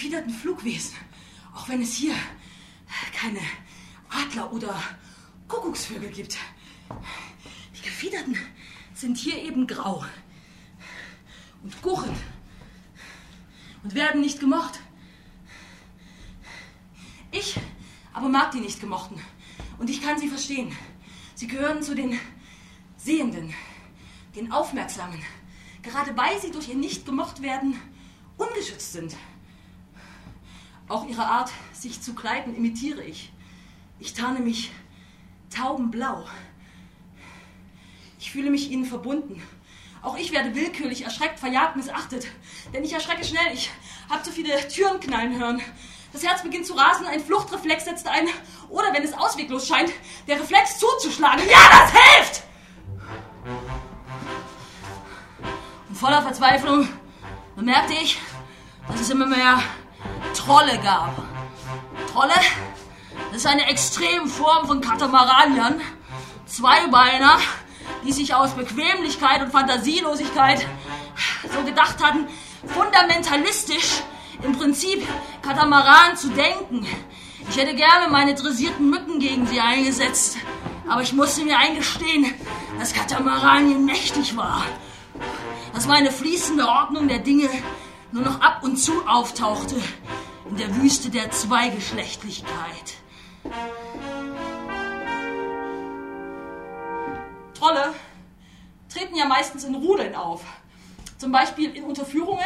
Gefiederten 0.05 0.29
Flugwesen. 0.29 0.95
Auch 1.55 1.67
wenn 1.67 1.81
es 1.81 1.95
hier 1.95 2.13
keine 3.11 3.39
Adler 4.07 4.53
oder 4.53 4.79
Kuckucksvögel 5.47 6.11
gibt. 6.11 6.37
Die 7.75 7.81
Gefiederten 7.81 8.37
sind 8.93 9.17
hier 9.17 9.41
eben 9.41 9.65
grau 9.65 10.05
und 11.63 11.81
gurren 11.81 12.15
und 13.81 13.95
werden 13.95 14.21
nicht 14.21 14.39
gemocht. 14.39 14.79
Ich 17.31 17.55
aber 18.13 18.29
mag 18.29 18.51
die 18.51 18.59
nicht 18.59 18.79
gemochten. 18.79 19.19
Und 19.79 19.89
ich 19.89 20.03
kann 20.03 20.19
sie 20.19 20.27
verstehen. 20.27 20.71
Sie 21.33 21.47
gehören 21.47 21.81
zu 21.81 21.95
den 21.95 22.19
Sehenden, 22.95 23.55
den 24.35 24.51
Aufmerksamen. 24.51 25.19
Gerade 25.81 26.15
weil 26.15 26.39
sie 26.39 26.51
durch 26.51 26.69
ihr 26.69 26.75
nicht 26.75 27.07
gemocht 27.07 27.41
werden, 27.41 27.75
ungeschützt 28.37 28.93
sind. 28.93 29.15
Auch 30.87 31.07
ihre 31.07 31.25
Art, 31.25 31.51
sich 31.73 32.01
zu 32.01 32.13
kleiden, 32.13 32.55
imitiere 32.55 33.03
ich. 33.03 33.31
Ich 33.99 34.13
tarne 34.13 34.39
mich 34.39 34.71
taubenblau. 35.49 36.25
Ich 38.19 38.31
fühle 38.31 38.51
mich 38.51 38.69
ihnen 38.69 38.85
verbunden. 38.85 39.41
Auch 40.03 40.17
ich 40.17 40.31
werde 40.31 40.53
willkürlich 40.53 41.03
erschreckt, 41.03 41.39
verjagt, 41.39 41.75
missachtet. 41.75 42.27
Denn 42.73 42.83
ich 42.83 42.93
erschrecke 42.93 43.25
schnell. 43.25 43.53
Ich 43.53 43.71
habe 44.09 44.21
zu 44.21 44.31
viele 44.31 44.67
Türen 44.67 44.99
knallen 44.99 45.39
hören. 45.39 45.61
Das 46.13 46.23
Herz 46.23 46.43
beginnt 46.43 46.67
zu 46.67 46.73
rasen, 46.73 47.07
ein 47.07 47.19
Fluchtreflex 47.19 47.85
setzt 47.85 48.07
ein. 48.07 48.27
Oder 48.69 48.93
wenn 48.93 49.03
es 49.03 49.13
ausweglos 49.13 49.67
scheint, 49.67 49.91
der 50.27 50.39
Reflex 50.39 50.77
zuzuschlagen. 50.77 51.43
Ja, 51.49 51.69
das 51.71 51.91
hilft! 51.91 52.43
Und 55.89 55.95
voller 55.95 56.21
Verzweiflung 56.21 56.87
bemerkte 57.55 57.93
ich, 57.93 58.19
dass 58.87 59.01
es 59.01 59.09
immer 59.09 59.25
mehr 59.25 59.61
Trolle 60.35 60.77
gab. 60.79 61.15
Trolle, 62.11 62.33
das 63.31 63.37
ist 63.37 63.47
eine 63.47 63.67
extreme 63.67 64.27
Form 64.27 64.67
von 64.67 64.81
Katamaraniern. 64.81 65.81
Zweibeiner, 66.45 67.39
die 68.05 68.11
sich 68.11 68.35
aus 68.35 68.51
Bequemlichkeit 68.51 69.41
und 69.41 69.51
Fantasielosigkeit 69.51 70.65
so 71.51 71.63
gedacht 71.63 72.03
hatten, 72.03 72.27
fundamentalistisch 72.67 74.01
im 74.43 74.57
Prinzip 74.57 75.07
Katamaran 75.41 76.15
zu 76.17 76.29
denken. 76.29 76.85
Ich 77.49 77.57
hätte 77.57 77.75
gerne 77.75 78.09
meine 78.09 78.35
dressierten 78.35 78.89
Mücken 78.89 79.19
gegen 79.19 79.47
sie 79.47 79.59
eingesetzt, 79.59 80.37
aber 80.87 81.01
ich 81.01 81.13
musste 81.13 81.43
mir 81.43 81.57
eingestehen, 81.57 82.33
dass 82.77 82.93
Katamaranien 82.93 83.85
mächtig 83.85 84.35
war. 84.35 84.63
Dass 85.73 85.87
meine 85.87 86.11
fließende 86.11 86.67
Ordnung 86.67 87.07
der 87.07 87.19
Dinge 87.19 87.49
nur 88.11 88.23
noch 88.23 88.41
ab 88.41 88.61
und 88.63 88.77
zu 88.77 89.05
auftauchte 89.07 89.75
in 90.49 90.57
der 90.57 90.75
Wüste 90.75 91.09
der 91.09 91.31
Zweigeschlechtlichkeit. 91.31 92.95
Trolle 97.53 97.93
treten 98.89 99.15
ja 99.15 99.25
meistens 99.25 99.63
in 99.63 99.75
Rudeln 99.75 100.15
auf. 100.15 100.43
Zum 101.17 101.31
Beispiel 101.31 101.71
in 101.71 101.83
Unterführungen, 101.83 102.45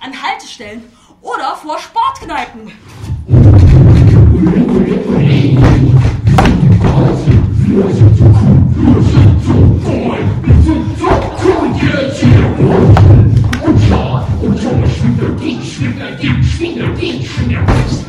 an 0.00 0.22
Haltestellen 0.22 0.84
oder 1.22 1.56
vor 1.56 1.78
Sportkneipen. 1.78 2.72
Sie 16.74 18.03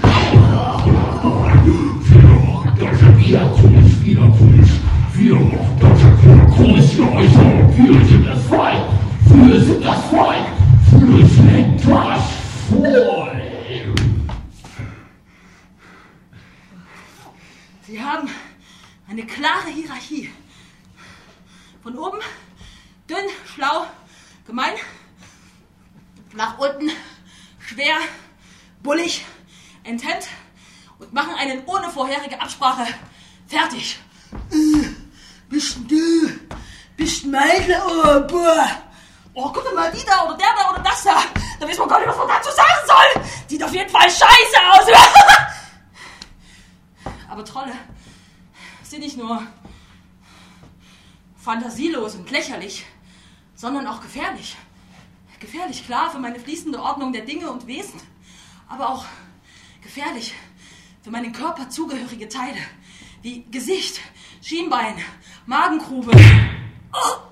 der 57.15 57.23
Dinge 57.23 57.49
und 57.49 57.65
Wesen, 57.65 58.01
aber 58.67 58.89
auch 58.89 59.05
gefährlich 59.81 60.33
für 61.01 61.11
meinen 61.11 61.31
Körper 61.31 61.69
zugehörige 61.69 62.27
Teile, 62.27 62.57
wie 63.21 63.45
Gesicht, 63.49 64.01
Schienbein, 64.41 64.97
Magengrube. 65.45 66.11
Oh. 66.93 67.25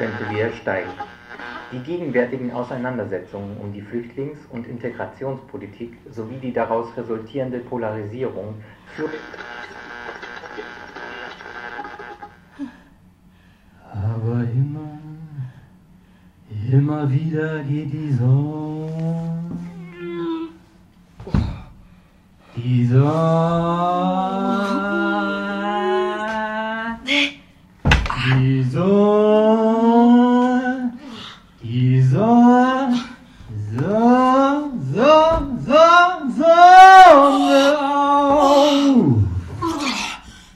könnte 0.00 0.30
wieder 0.30 0.52
steigen. 0.52 0.90
Die 1.72 1.78
gegenwärtigen 2.10 2.50
Auseinandersetzungen 2.52 3.56
um 3.58 3.72
die 3.72 3.82
Flüchtlings- 3.82 4.46
und 4.50 4.66
Integrationspolitik 4.66 5.96
sowie 6.10 6.38
die 6.42 6.52
daraus 6.52 6.88
resultierende 6.96 7.60
Polarisierung 7.60 8.54
führen. 8.96 9.12
Aber 13.92 14.44
immer, 14.52 14.98
immer 16.70 17.10
wieder 17.10 17.62
geht 17.62 17.92
die 17.92 18.12
Sonne. 18.12 18.90
Die 22.56 22.86
Sonne. 22.86 23.10
Die 28.26 28.62
Sonne. 28.64 29.70
Die 31.62 32.02
Sonne. 32.02 33.00
So, 33.72 33.86
so, 34.94 35.12
so, 35.66 35.82
Sonne 36.36 37.78
auf. 37.78 38.96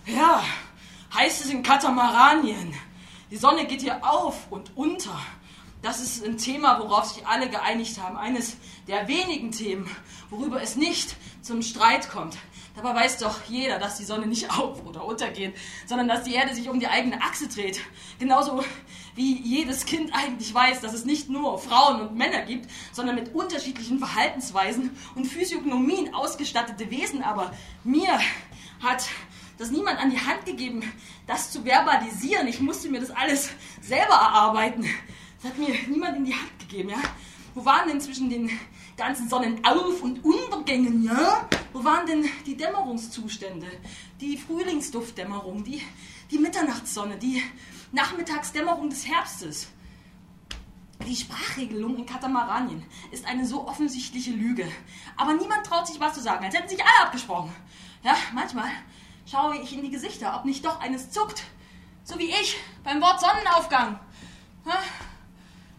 Ja, 0.07 0.43
heißt 1.15 1.45
es 1.45 1.53
in 1.53 1.63
Katamaranien. 1.85 2.73
Die 3.31 3.37
Sonne 3.37 3.67
geht 3.67 3.83
hier 3.83 4.03
auf 4.03 4.51
und 4.51 4.75
unter. 4.75 5.21
Das 5.83 6.01
ist 6.01 6.25
ein 6.25 6.39
Thema, 6.39 6.79
worauf 6.79 7.05
sich 7.05 7.27
alle 7.27 7.51
geeinigt 7.51 8.01
haben. 8.01 8.17
Eines 8.17 8.57
der 8.89 9.07
wenigen 9.07 9.51
Themen, 9.51 9.87
worüber 10.31 10.63
es 10.63 10.77
nicht 10.77 11.15
zum 11.43 11.61
Streit 11.61 12.09
kommt. 12.09 12.39
Dabei 12.75 12.95
weiß 12.95 13.19
doch 13.19 13.45
jeder, 13.49 13.79
dass 13.79 13.99
die 13.99 14.05
Sonne 14.05 14.27
nicht 14.27 14.51
auf- 14.59 14.83
oder 14.87 15.05
untergeht, 15.05 15.59
sondern 15.85 16.09
dass 16.09 16.23
die 16.23 16.33
Erde 16.33 16.55
sich 16.55 16.71
um 16.71 16.81
die 16.81 16.89
eigene 16.89 17.21
Achse 17.21 17.49
dreht. 17.49 17.79
Genauso 18.19 18.65
wie 19.15 19.43
jedes 19.43 19.85
Kind 19.85 20.15
eigentlich 20.15 20.55
weiß, 20.55 20.81
dass 20.81 20.95
es 20.95 21.05
nicht 21.05 21.29
nur 21.29 21.59
Frauen 21.59 22.01
und 22.01 22.17
Männer 22.17 22.47
gibt, 22.47 22.71
sondern 22.93 23.15
mit 23.15 23.35
unterschiedlichen 23.35 23.99
Verhaltensweisen 23.99 24.97
und 25.17 25.27
Physiognomien 25.27 26.15
ausgestattete 26.15 26.91
Wesen. 26.91 27.23
Aber 27.23 27.53
mir 27.85 28.19
hat 28.81 29.05
das 29.59 29.71
niemand 29.71 29.99
an 29.99 30.11
die 30.11 30.21
Hand 30.21 30.45
gegeben, 30.45 30.83
das 31.27 31.51
zu 31.51 31.63
verbalisieren. 31.63 32.49
Ich 32.49 32.61
musste 32.61 32.89
mir 32.89 33.01
das 33.01 33.11
alles 33.11 33.51
selber 33.81 34.15
erarbeiten. 34.15 34.85
Das 35.43 35.53
hat 35.53 35.59
mir 35.59 35.75
niemand 35.89 36.17
in 36.17 36.25
die 36.25 36.35
Hand 36.35 36.59
gegeben, 36.59 36.91
ja? 36.91 37.03
Wo 37.55 37.65
waren 37.65 37.89
denn 37.89 38.01
zwischen 38.01 38.29
den 38.29 38.51
ganzen 38.97 39.29
Sonnenauf- 39.29 40.03
und 40.03 40.25
Untergängen, 40.25 41.05
ja? 41.05 41.49
Wo 41.73 41.85
waren 41.85 42.07
denn 42.07 42.29
die 42.47 42.57
Dämmerungszustände? 42.57 43.67
Die 44.21 44.37
Frühlingsduftdämmerung, 44.37 45.63
die, 45.63 45.83
die 46.31 46.39
Mitternachtssonne, 46.39 47.17
die 47.17 47.43
Nachmittagsdämmerung 47.93 48.91
des 48.91 49.07
Herbstes? 49.07 49.69
Die 51.07 51.17
Sprachregelung 51.17 51.97
in 51.97 52.07
Katamaranien 52.07 52.83
ist 53.11 53.27
eine 53.27 53.45
so 53.47 53.69
offensichtliche 53.69 54.31
Lüge. 54.31 54.67
Aber 55.17 55.35
niemand 55.35 55.67
traut 55.67 55.87
sich 55.87 56.01
was 56.01 56.15
zu 56.15 56.21
sagen, 56.21 56.45
als 56.45 56.55
hätten 56.57 56.69
sich 56.69 56.81
alle 56.81 57.07
abgesprochen. 57.07 57.53
Ja, 58.03 58.17
manchmal 58.33 58.71
schaue 59.31 59.57
ich 59.57 59.73
in 59.73 59.83
die 59.83 59.91
Gesichter, 59.91 60.37
ob 60.37 60.45
nicht 60.45 60.65
doch 60.65 60.81
eines 60.81 61.11
zuckt. 61.11 61.45
So 62.05 62.19
wie 62.19 62.31
ich 62.31 62.57
beim 62.83 63.01
Wort 63.01 63.21
Sonnenaufgang. 63.21 63.99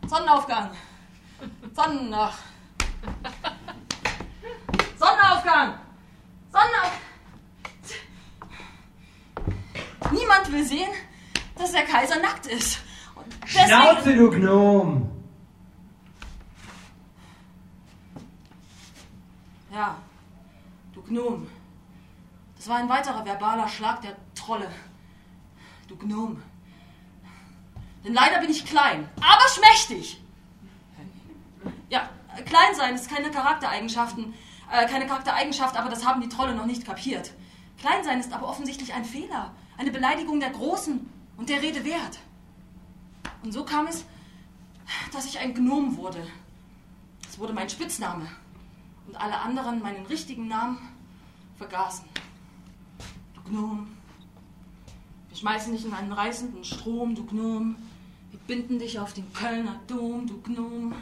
Sonnenaufgang. 0.08 0.72
Sonnenach. 1.74 2.38
Sonnenaufgang. 4.98 5.76
Sonnenaufgang. 6.52 7.02
Niemand 10.12 10.52
will 10.52 10.64
sehen, 10.66 10.92
dass 11.56 11.72
der 11.72 11.84
Kaiser 11.84 12.20
nackt 12.20 12.46
ist. 12.48 12.80
Und 13.16 13.26
deswegen- 13.44 13.68
Schnauze, 13.68 14.16
du 14.16 14.30
Gnom! 14.32 15.12
Ja, 19.74 19.98
du 20.94 21.02
Gnom. 21.04 21.48
Das 22.66 22.72
war 22.72 22.80
ein 22.80 22.90
weiterer 22.90 23.24
verbaler 23.24 23.68
Schlag 23.68 24.02
der 24.02 24.16
Trolle. 24.34 24.68
Du 25.88 25.96
Gnom. 25.98 26.42
Denn 28.04 28.16
leider 28.16 28.40
bin 28.40 28.50
ich 28.50 28.66
klein, 28.66 29.08
aber 29.18 29.48
schmächtig. 29.54 30.20
Ja, 31.90 32.10
klein 32.44 32.74
sein 32.74 32.96
ist 32.96 33.08
keine 33.08 33.30
Charaktereigenschaften, 33.30 34.34
äh, 34.72 34.88
keine 34.88 35.06
Charaktereigenschaft, 35.06 35.78
aber 35.78 35.92
das 35.92 36.08
haben 36.08 36.22
die 36.22 36.28
Trolle 36.28 36.56
noch 36.56 36.66
nicht 36.66 36.88
kapiert. 36.88 37.34
Klein 37.78 38.04
sein 38.04 38.20
ist 38.20 38.34
aber 38.34 38.48
offensichtlich 38.48 38.96
ein 38.96 39.06
Fehler, 39.06 39.54
eine 39.78 39.92
Beleidigung 39.92 40.40
der 40.40 40.50
Großen 40.50 41.08
und 41.38 41.50
der 41.50 41.62
Rede 41.62 41.86
wert. 41.86 42.18
Und 43.44 43.52
so 43.52 43.64
kam 43.64 43.86
es, 43.86 44.06
dass 45.14 45.28
ich 45.28 45.38
ein 45.38 45.54
Gnom 45.54 45.98
wurde. 45.98 46.26
Das 47.28 47.38
wurde 47.38 47.54
mein 47.54 47.70
Spitzname. 47.70 48.28
Und 49.06 49.16
alle 49.18 49.38
anderen 49.38 49.84
meinen 49.84 50.08
richtigen 50.08 50.48
Namen 50.48 50.80
vergaßen. 51.60 52.06
Gnom. 53.46 53.88
Wir 55.30 55.38
schmeißen 55.38 55.74
dich 55.74 55.86
in 55.86 55.94
einen 55.94 56.12
reißenden 56.12 56.64
Strom, 56.64 57.16
du 57.16 57.26
Gnom. 57.26 57.76
Wir 58.32 58.40
binden 58.48 58.80
dich 58.80 59.00
auf 59.00 59.14
den 59.14 59.32
Kölner 59.34 59.80
Dom, 59.88 60.28
du 60.28 60.42
Gnom. 60.42 60.94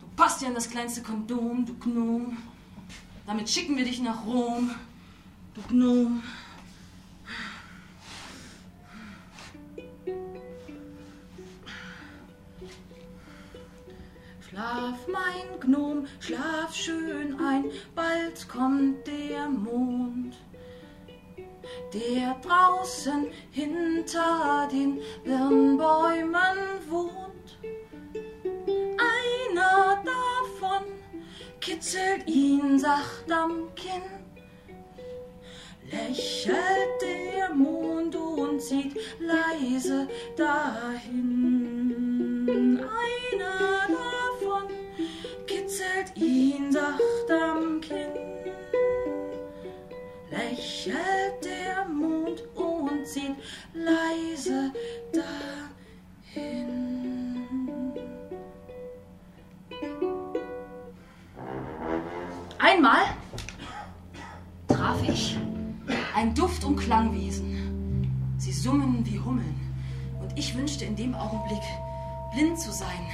Du 0.00 0.06
passt 0.16 0.40
dir 0.40 0.48
an 0.48 0.54
das 0.54 0.68
kleinste 0.70 1.02
Kondom, 1.02 1.64
du 1.66 1.74
Gnom. 1.74 2.36
Damit 3.26 3.48
schicken 3.48 3.76
wir 3.76 3.84
dich 3.84 4.00
nach 4.02 4.26
Rom, 4.26 4.70
du 5.54 5.62
Gnom. 5.68 6.22
Schlaf, 14.48 14.98
mein 15.06 15.60
Gnom, 15.60 16.06
schlaf 16.18 16.74
schön 16.74 17.38
ein, 17.38 17.66
bald 17.94 18.48
kommt 18.48 19.06
der 19.06 19.48
Mond, 19.48 20.34
der 21.92 22.36
draußen 22.42 23.26
hinter 23.50 24.68
den 24.70 25.00
Birnbäumen 25.24 26.58
wohnt. 26.88 27.58
Einer 28.98 30.02
davon 30.04 30.84
kitzelt 31.60 32.26
ihn 32.26 32.78
sacht 32.78 33.30
am 33.30 33.74
Kinn, 33.74 34.02
lächelt 35.90 37.02
der 37.02 37.54
Mond 37.54 38.14
und 38.16 38.60
sieht 38.60 38.96
leise 39.18 40.08
dahin. 40.36 42.00
Einer 42.78 43.88
davon 43.88 44.68
kitzelt 45.46 46.16
ihn 46.16 46.70
sacht 46.72 47.30
am 47.30 47.80
Kinn, 47.80 48.19
und 53.10 53.22
sieht 53.22 53.36
leise 53.74 54.72
dahin. 56.34 56.96
Einmal 62.58 63.02
traf 64.68 65.02
ich 65.08 65.38
ein 66.14 66.34
Duft- 66.34 66.64
und 66.64 66.76
Klangwesen. 66.76 68.34
Sie 68.38 68.52
summen 68.52 69.04
wie 69.06 69.18
Hummeln. 69.18 69.58
Und 70.20 70.38
ich 70.38 70.56
wünschte 70.56 70.84
in 70.84 70.96
dem 70.96 71.14
Augenblick, 71.14 71.62
blind 72.32 72.60
zu 72.60 72.70
sein, 72.70 73.06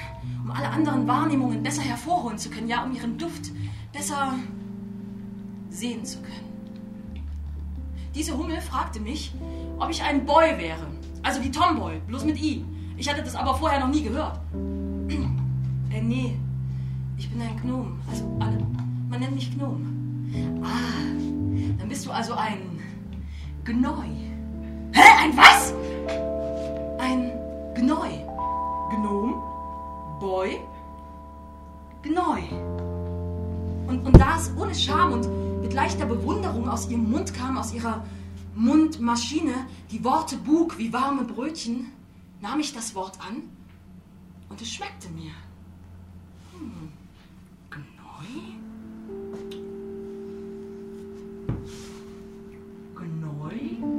um 0.45 0.51
alle 0.51 0.69
anderen 0.69 1.07
Wahrnehmungen 1.07 1.63
besser 1.63 1.83
hervorholen 1.83 2.39
zu 2.39 2.51
können, 2.51 2.69
ja, 2.69 2.85
um 2.85 2.95
ihren 2.95 3.17
Duft 3.17 3.51
besser 3.93 4.35
sehen 5.71 6.05
zu 6.05 6.19
können. 6.21 6.56
Diese 8.17 8.37
Hummel 8.39 8.63
fragte 8.63 8.99
mich, 8.99 9.35
ob 9.79 9.91
ich 9.91 10.03
ein 10.03 10.25
Boy 10.25 10.57
wäre. 10.57 10.87
Also 11.23 11.43
wie 11.43 11.51
Tomboy, 11.51 12.01
bloß 12.07 12.25
mit 12.25 12.41
I. 12.41 12.65
Ich 12.97 13.07
hatte 13.11 13.23
das 13.23 13.35
aber 13.35 13.55
vorher 13.55 13.79
noch 13.79 13.89
nie 13.89 14.03
gehört. 14.03 14.41
äh, 15.93 16.01
nee, 16.01 16.35
ich 17.19 17.29
bin 17.29 17.43
ein 17.43 17.61
Gnom. 17.61 17.99
Also 18.11 18.25
alle, 18.41 18.57
man 19.11 19.21
nennt 19.21 19.35
mich 19.35 19.55
Gnom. 19.55 19.85
Ah, 20.63 21.79
dann 21.79 21.89
bist 21.91 22.07
du 22.07 22.11
also 22.11 22.33
ein 22.33 22.81
Gnoi. 23.65 24.09
Hä, 24.93 25.03
ein 25.23 25.37
was? 25.37 25.75
Ein 26.99 27.33
Gnoi. 27.75 28.25
Gnom, 28.95 29.35
Boy, 30.21 30.59
Gnoi. 32.03 32.45
Und, 33.89 34.07
und 34.07 34.19
da 34.19 34.37
es 34.39 34.51
ohne 34.57 34.75
Scham 34.75 35.13
und 35.13 35.46
mit 35.67 35.75
leichter 35.75 36.07
Bewunderung 36.07 36.69
aus 36.69 36.89
ihrem 36.89 37.11
Mund 37.11 37.35
kam, 37.35 37.59
aus 37.59 37.75
ihrer 37.75 38.05
Mundmaschine, 38.55 39.67
die 39.91 40.05
Worte 40.05 40.37
Bug 40.37 40.79
wie 40.79 40.93
warme 40.93 41.25
Brötchen, 41.25 41.91
nahm 42.41 42.61
ich 42.61 42.73
das 42.73 42.95
Wort 42.95 43.19
an 43.21 43.43
und 44.49 44.63
es 44.63 44.73
schmeckte 44.73 45.09
mir. 45.09 45.33
Hm. 46.53 46.93
Gnoi? 47.69 48.55
Gnoi? 52.95 53.96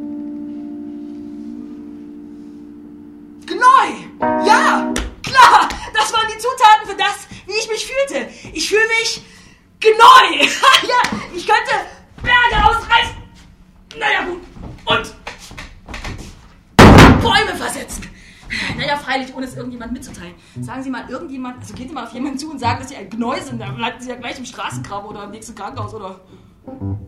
Ohne 19.37 19.45
es 19.45 19.55
irgendjemand 19.55 19.93
mitzuteilen. 19.93 20.33
Sagen 20.61 20.81
Sie 20.81 20.89
mal 20.89 21.07
irgendjemand, 21.09 21.59
also 21.59 21.73
gehen 21.75 21.87
Sie 21.87 21.93
mal 21.93 22.05
auf 22.05 22.13
jemanden 22.13 22.39
zu 22.39 22.49
und 22.49 22.59
sagen, 22.59 22.79
dass 22.79 22.89
Sie 22.89 22.95
ein 22.95 23.09
Gnoi 23.09 23.39
sind, 23.39 23.59
dann 23.61 23.77
landen 23.77 24.01
Sie 24.01 24.09
ja 24.09 24.15
gleich 24.15 24.37
im 24.39 24.45
Straßengraben 24.45 25.07
oder 25.07 25.25
im 25.25 25.31
nächsten 25.31 25.53
Krankenhaus 25.53 25.93
oder 25.93 26.21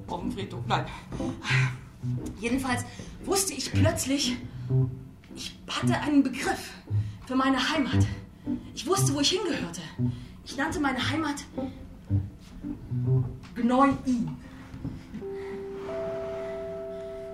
auf 0.07 0.21
dem 0.21 0.31
Friedhof. 0.31 0.61
Nein. 0.67 0.85
Jedenfalls 2.39 2.85
wusste 3.25 3.53
ich 3.53 3.71
plötzlich, 3.71 4.37
ich 5.35 5.59
hatte 5.67 5.99
einen 5.99 6.23
Begriff 6.23 6.71
für 7.25 7.35
meine 7.35 7.57
Heimat. 7.57 8.05
Ich 8.75 8.85
wusste, 8.85 9.13
wo 9.13 9.21
ich 9.21 9.31
hingehörte. 9.31 9.81
Ich 10.45 10.55
nannte 10.55 10.79
meine 10.79 11.09
Heimat 11.09 11.43
Gnoi. 13.55 13.89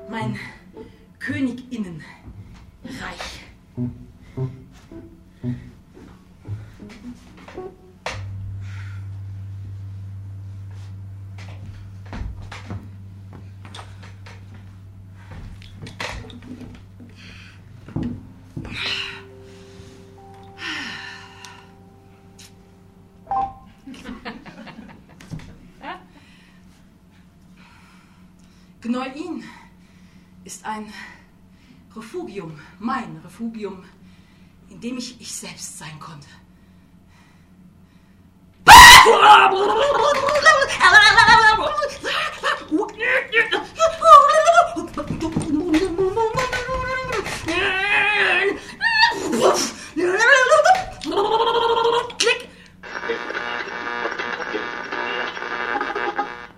Mein 0.10 0.40
Königinnenreich. 1.20 2.02
Gneuin 28.82 29.44
ist 30.44 30.66
ein 30.66 30.92
Refugium, 31.96 32.60
mein 32.80 33.18
Refugium, 33.18 33.84
in 34.70 34.80
dem 34.82 34.98
ich 34.98 35.20
ich 35.20 35.32
selbst 35.32 35.78
sein 35.78 36.00
konnte. 36.00 36.28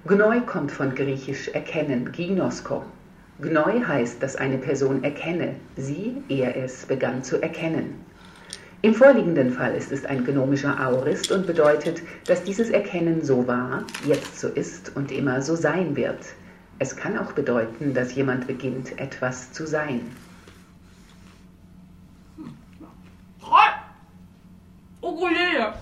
Gnoi 0.08 0.40
kommt 0.42 0.72
von 0.72 0.96
griechisch 0.96 1.50
erkennen, 1.50 2.12
ginosko. 2.14 2.86
Gnoi 3.40 3.82
heißt, 3.82 4.22
dass 4.22 4.36
eine 4.36 4.58
Person 4.58 5.04
erkenne, 5.04 5.56
sie, 5.76 6.24
er 6.28 6.56
es, 6.58 6.86
begann 6.86 7.24
zu 7.24 7.42
erkennen. 7.42 8.04
Im 8.82 8.94
vorliegenden 8.94 9.52
Fall 9.52 9.76
ist 9.76 9.92
es 9.92 10.06
ein 10.06 10.24
gnomischer 10.24 10.80
Aorist 10.80 11.32
und 11.32 11.46
bedeutet, 11.46 12.02
dass 12.26 12.44
dieses 12.44 12.70
Erkennen 12.70 13.24
so 13.24 13.48
war, 13.48 13.84
jetzt 14.06 14.40
so 14.40 14.48
ist 14.48 14.96
und 14.96 15.12
immer 15.12 15.42
so 15.42 15.56
sein 15.56 15.96
wird. 15.96 16.20
Es 16.80 16.96
kann 16.96 17.18
auch 17.18 17.32
bedeuten, 17.32 17.94
dass 17.94 18.16
jemand 18.16 18.48
beginnt, 18.48 19.00
etwas 19.00 19.52
zu 19.52 19.66
sein. 19.66 20.02
Ukulele! 25.18 25.74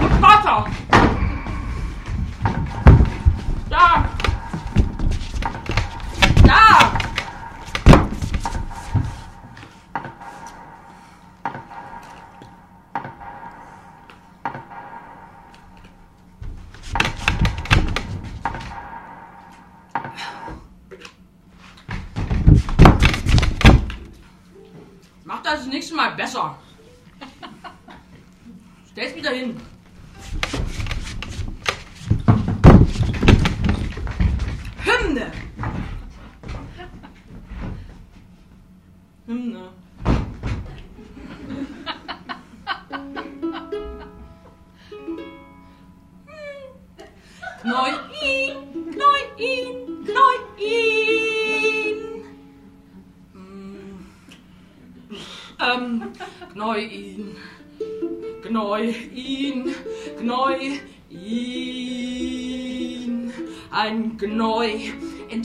Und 0.00 0.22
Wasser! 0.22 0.66
Da! 3.70 4.15
Besser. 26.26 26.58
Stell's 28.90 29.14
wieder 29.14 29.30
hin. 29.30 29.60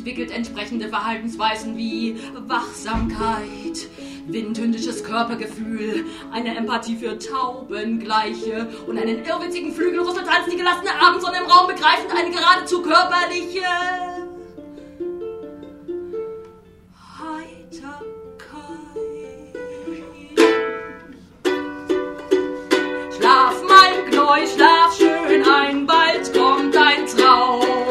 Entwickelt 0.01 0.31
entsprechende 0.31 0.89
Verhaltensweisen 0.89 1.77
wie 1.77 2.17
Wachsamkeit, 2.47 3.87
windhündisches 4.25 5.03
Körpergefühl, 5.03 6.05
eine 6.31 6.57
Empathie 6.57 6.95
für 6.95 7.19
Taubengleiche 7.19 8.67
und 8.87 8.97
einen 8.97 9.23
irrwitzigen 9.23 9.71
Flügelrüssel 9.71 10.23
tanzen 10.23 10.49
die 10.49 10.57
gelassene 10.57 10.89
Abendsonne 10.99 11.37
im 11.37 11.43
Raum 11.43 11.67
begreifend 11.67 12.11
eine 12.17 12.31
geradezu 12.31 12.81
körperliche 12.81 13.61
Heiterkeit. 17.19 17.91
Schlaf, 23.19 23.53
mein 23.69 24.09
Gneu, 24.09 24.47
schlaf 24.47 24.97
schön 24.97 25.43
ein, 25.47 25.85
bald 25.85 26.33
kommt 26.33 26.75
ein 26.75 27.05
Traum. 27.05 27.90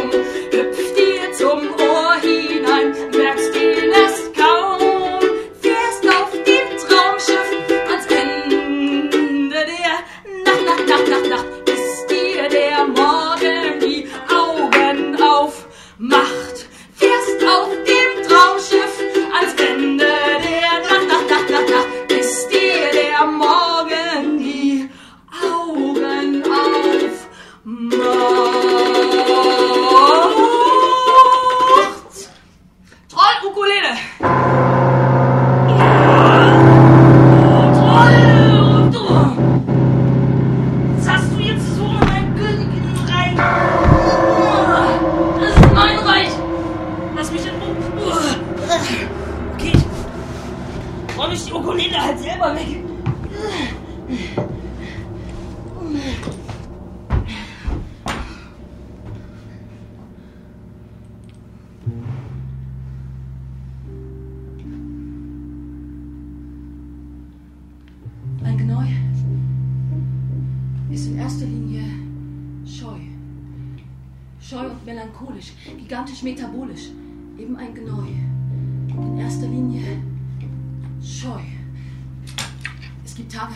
Es 83.11 83.17
gibt 83.17 83.33
Tage, 83.33 83.55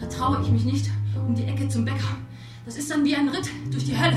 da 0.00 0.06
traue 0.06 0.42
ich 0.42 0.50
mich 0.50 0.64
nicht 0.64 0.90
um 1.14 1.36
die 1.36 1.44
Ecke 1.44 1.68
zum 1.68 1.84
Bäcker. 1.84 2.16
Das 2.64 2.76
ist 2.76 2.90
dann 2.90 3.04
wie 3.04 3.14
ein 3.14 3.28
Ritt 3.28 3.48
durch 3.70 3.84
die 3.84 3.96
Hölle. 3.96 4.16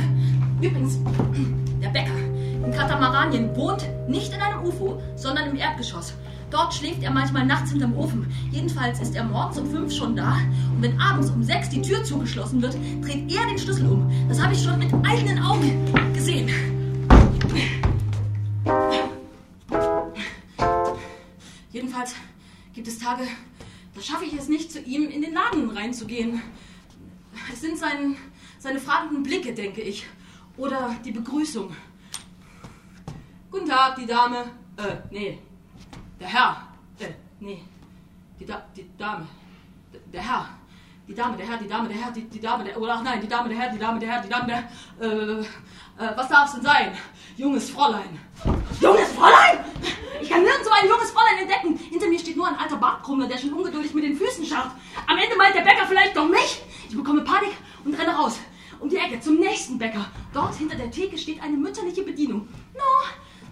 Übrigens, 0.59 0.97
der 1.83 1.89
Bäcker 1.89 2.17
in 2.65 2.71
Katamaranien 2.71 3.55
wohnt 3.55 3.87
nicht 4.07 4.33
in 4.33 4.41
einem 4.41 4.65
UFO, 4.65 4.99
sondern 5.15 5.51
im 5.51 5.55
Erdgeschoss. 5.55 6.15
Dort 6.49 6.73
schläft 6.73 7.03
er 7.03 7.11
manchmal 7.11 7.45
nachts 7.45 7.69
hinterm 7.69 7.95
Ofen. 7.95 8.25
Jedenfalls 8.49 8.99
ist 9.01 9.15
er 9.15 9.23
morgens 9.25 9.59
um 9.59 9.69
fünf 9.69 9.93
schon 9.93 10.15
da 10.15 10.35
und 10.71 10.81
wenn 10.81 10.99
abends 10.99 11.29
um 11.29 11.43
sechs 11.43 11.69
die 11.69 11.83
Tür 11.83 12.03
zugeschlossen 12.03 12.59
wird, 12.63 12.73
dreht 13.03 13.31
er 13.31 13.45
den 13.45 13.59
Schlüssel 13.59 13.85
um. 13.85 14.11
Das 14.27 14.41
habe 14.41 14.55
ich 14.55 14.63
schon 14.63 14.79
mit 14.79 14.91
eigenen 15.05 15.43
Augen 15.43 15.93
gesehen. 16.11 16.49
Jedenfalls 21.71 22.15
gibt 22.73 22.87
es 22.87 22.97
Tage, 22.97 23.25
da 23.95 24.01
schaffe 24.01 24.25
ich 24.25 24.33
es 24.33 24.49
nicht, 24.49 24.71
zu 24.71 24.79
ihm 24.79 25.09
in 25.09 25.21
den 25.21 25.33
Laden 25.33 25.69
reinzugehen. 25.69 26.41
Es 27.51 27.61
sind 27.61 27.77
sein, 27.77 28.17
seine 28.59 28.79
fragenden 28.79 29.23
Blicke, 29.23 29.53
denke 29.53 29.81
ich. 29.81 30.05
Oder 30.57 30.95
die 31.03 31.11
Begrüßung. 31.11 31.75
Guten 33.49 33.67
Tag, 33.67 33.95
die 33.95 34.05
Dame. 34.05 34.51
Äh, 34.77 34.97
nee. 35.11 35.39
Der 36.19 36.27
Herr. 36.27 36.67
Äh, 36.99 37.11
nee. 37.39 37.63
Die, 38.39 38.45
da 38.45 38.65
die 38.75 38.89
Dame. 38.97 39.27
D 39.93 39.99
der 40.11 40.21
Herr. 40.21 40.49
Die 41.07 41.13
Dame, 41.13 41.37
der 41.37 41.47
Herr, 41.47 41.57
die 41.57 41.67
Dame, 41.67 41.87
der 41.87 41.97
Herr, 41.97 42.11
die, 42.11 42.23
die 42.23 42.39
Dame, 42.39 42.63
der. 42.63 42.79
Oder 42.79 42.95
ach 42.95 43.03
nein, 43.03 43.21
die 43.21 43.27
Dame, 43.27 43.47
der 43.47 43.57
Herr, 43.59 43.71
die 43.71 43.79
Dame, 43.79 43.99
der 43.99 44.09
Herr, 44.09 44.21
die 44.21 44.29
Dame, 44.29 44.47
der. 44.47 45.07
Äh, 45.07 45.39
äh, 45.41 46.17
was 46.17 46.27
darf 46.27 46.47
es 46.47 46.55
denn 46.55 46.63
sein? 46.63 46.97
Junges 47.37 47.69
Fräulein. 47.69 48.19
Junges 48.81 49.11
Fräulein? 49.13 49.63
Ich 50.21 50.29
kann 50.29 50.43
nirgendwo 50.43 50.71
ein 50.71 50.87
junges 50.87 51.11
Fräulein 51.11 51.39
entdecken. 51.39 51.77
Hinter 51.77 52.07
mir 52.07 52.19
steht 52.19 52.37
nur 52.37 52.47
ein 52.47 52.55
alter 52.55 52.77
Bartkrummler, 52.77 53.27
der 53.27 53.37
schon 53.37 53.53
ungeduldig 53.53 53.93
mit 53.93 54.03
den 54.03 54.17
Füßen 54.17 54.45
scharrt. 54.45 54.71
Am 55.07 55.17
Ende 55.17 55.35
meint 55.35 55.55
der 55.55 55.61
Bäcker 55.61 55.85
vielleicht 55.87 56.15
doch 56.15 56.27
mich. 56.27 56.61
Ich 56.89 56.95
bekomme 56.95 57.21
Panik 57.21 57.53
und 57.83 57.93
renne 57.93 58.15
raus. 58.15 58.39
Um 58.79 58.89
die 58.89 58.97
Ecke 58.97 59.19
zum 59.19 59.39
nächsten 59.39 59.77
Bäcker. 59.77 60.05
Dort 60.33 60.55
hinter 60.55 60.75
der 60.75 60.91
Theke 60.91 61.17
steht 61.17 61.41
eine 61.41 61.57
mütterliche 61.57 62.03
Bedienung. 62.03 62.47
No, 62.73 62.83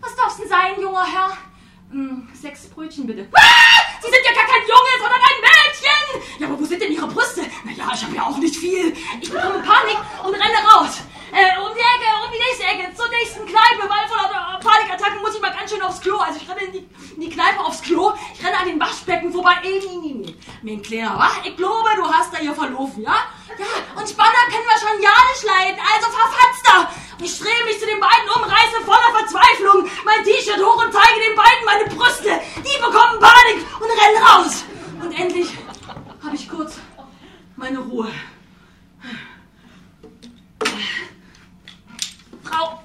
was 0.02 0.15
darf's 0.15 0.38
denn 0.38 0.49
sein, 0.49 0.80
junger 0.82 1.06
Herr? 1.06 1.38
Hm, 1.91 2.28
sechs 2.34 2.67
Brötchen 2.67 3.08
bitte. 3.08 3.28
Ah! 3.34 3.73
Sie 4.02 4.10
sind 4.10 4.26
ja 4.26 4.34
gar 4.34 4.45
kein 4.45 4.62
Junge, 4.67 4.93
sondern 4.99 5.21
ein 5.21 5.41
Mädchen! 5.74 6.40
Ja, 6.40 6.48
aber 6.48 6.60
wo 6.60 6.66
sind 6.66 6.82
denn 6.82 6.92
Ihre 6.92 7.08
Brüste? 7.08 7.42
Naja, 7.64 7.92
ich 7.94 8.04
habe 8.04 8.16
ja 8.16 8.24
auch 8.24 8.38
nicht 8.38 8.56
viel. 8.56 8.94
Ich 9.22 9.32
bekomme 9.32 9.64
Panik 9.64 9.98
und 10.24 10.34
renne 10.34 10.60
raus. 10.72 11.00
Äh, 11.32 11.60
um 11.60 11.74
die 11.74 11.82
Ecke, 11.82 12.10
um 12.24 12.32
die 12.32 12.38
nächste 12.38 12.64
Ecke, 12.64 12.96
zur 12.96 13.10
nächsten 13.10 13.46
Kneipe, 13.46 13.90
weil 13.90 14.08
vor 14.08 14.30
der 14.30 14.60
Panikattacke 14.60 15.20
muss 15.20 15.34
ich 15.34 15.42
mal 15.42 15.52
ganz 15.52 15.72
schön 15.72 15.82
aufs 15.82 16.00
Klo. 16.00 16.18
Also 16.18 16.40
ich 16.40 16.48
renne 16.48 16.62
in 16.62 16.72
die, 16.74 16.88
in 17.16 17.22
die 17.22 17.30
Kneipe 17.30 17.60
aufs 17.60 17.82
Klo, 17.82 18.14
ich 18.34 18.46
renne 18.46 18.58
an 18.58 18.68
den 18.68 18.80
Waschbecken 18.80 19.32
vorbei. 19.32 19.58
Ey, 19.64 19.82
nee, 19.82 19.98
nee, 19.98 20.14
nee. 20.14 20.36
Mein 20.62 20.82
Kleiner, 20.84 21.18
wa? 21.18 21.32
Ich 21.44 21.58
glaube, 21.58 21.90
du 21.96 22.06
hast 22.06 22.32
da 22.34 22.38
hier 22.38 22.54
verlaufen, 22.54 23.02
ja? 23.02 23.18
Ja, 23.58 23.66
und 24.00 24.08
Spanner 24.08 24.46
können 24.46 24.66
wir 24.66 24.78
schon 24.78 25.02
ja 25.02 25.14
nicht 25.30 25.44
leiden, 25.44 25.80
also 25.82 26.10
verfatzt 26.10 26.66
da! 26.66 26.90
Ich 27.24 27.40
drehe 27.40 27.66
mich 27.66 27.80
zu 27.80 27.86
den 27.86 28.00
beiden 28.00 28.30
um, 28.36 28.44
reiße 28.44 28.82
voller 28.86 29.12
Verzweiflung 29.18 29.90
mein 30.04 30.24
T-Shirt 30.24 30.58
hoch 30.58 30.84
und 30.84 30.92
zeige 30.92 31.20
den 31.22 31.36
beiden 31.36 31.66
meine 31.66 31.86
Brüste. 31.86 32.42
Die 32.58 32.78
bekommen 32.78 33.20
Panik 33.20 33.66
und 33.80 33.90
rennen 33.90 34.24
raus. 34.24 34.66
Und 35.02 35.12
endlich 35.18 35.50
kurz 36.56 36.78
meine 37.56 37.80
Ruhe. 37.80 38.12
Frau 42.44 42.84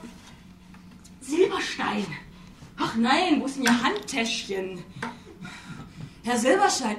Silberstein. 1.20 2.06
Ach 2.78 2.94
nein, 2.94 3.40
wo 3.40 3.46
ist 3.46 3.56
denn 3.56 3.64
Ihr 3.64 3.82
Handtäschchen? 3.82 4.84
Herr 6.22 6.38
Silberstein, 6.38 6.96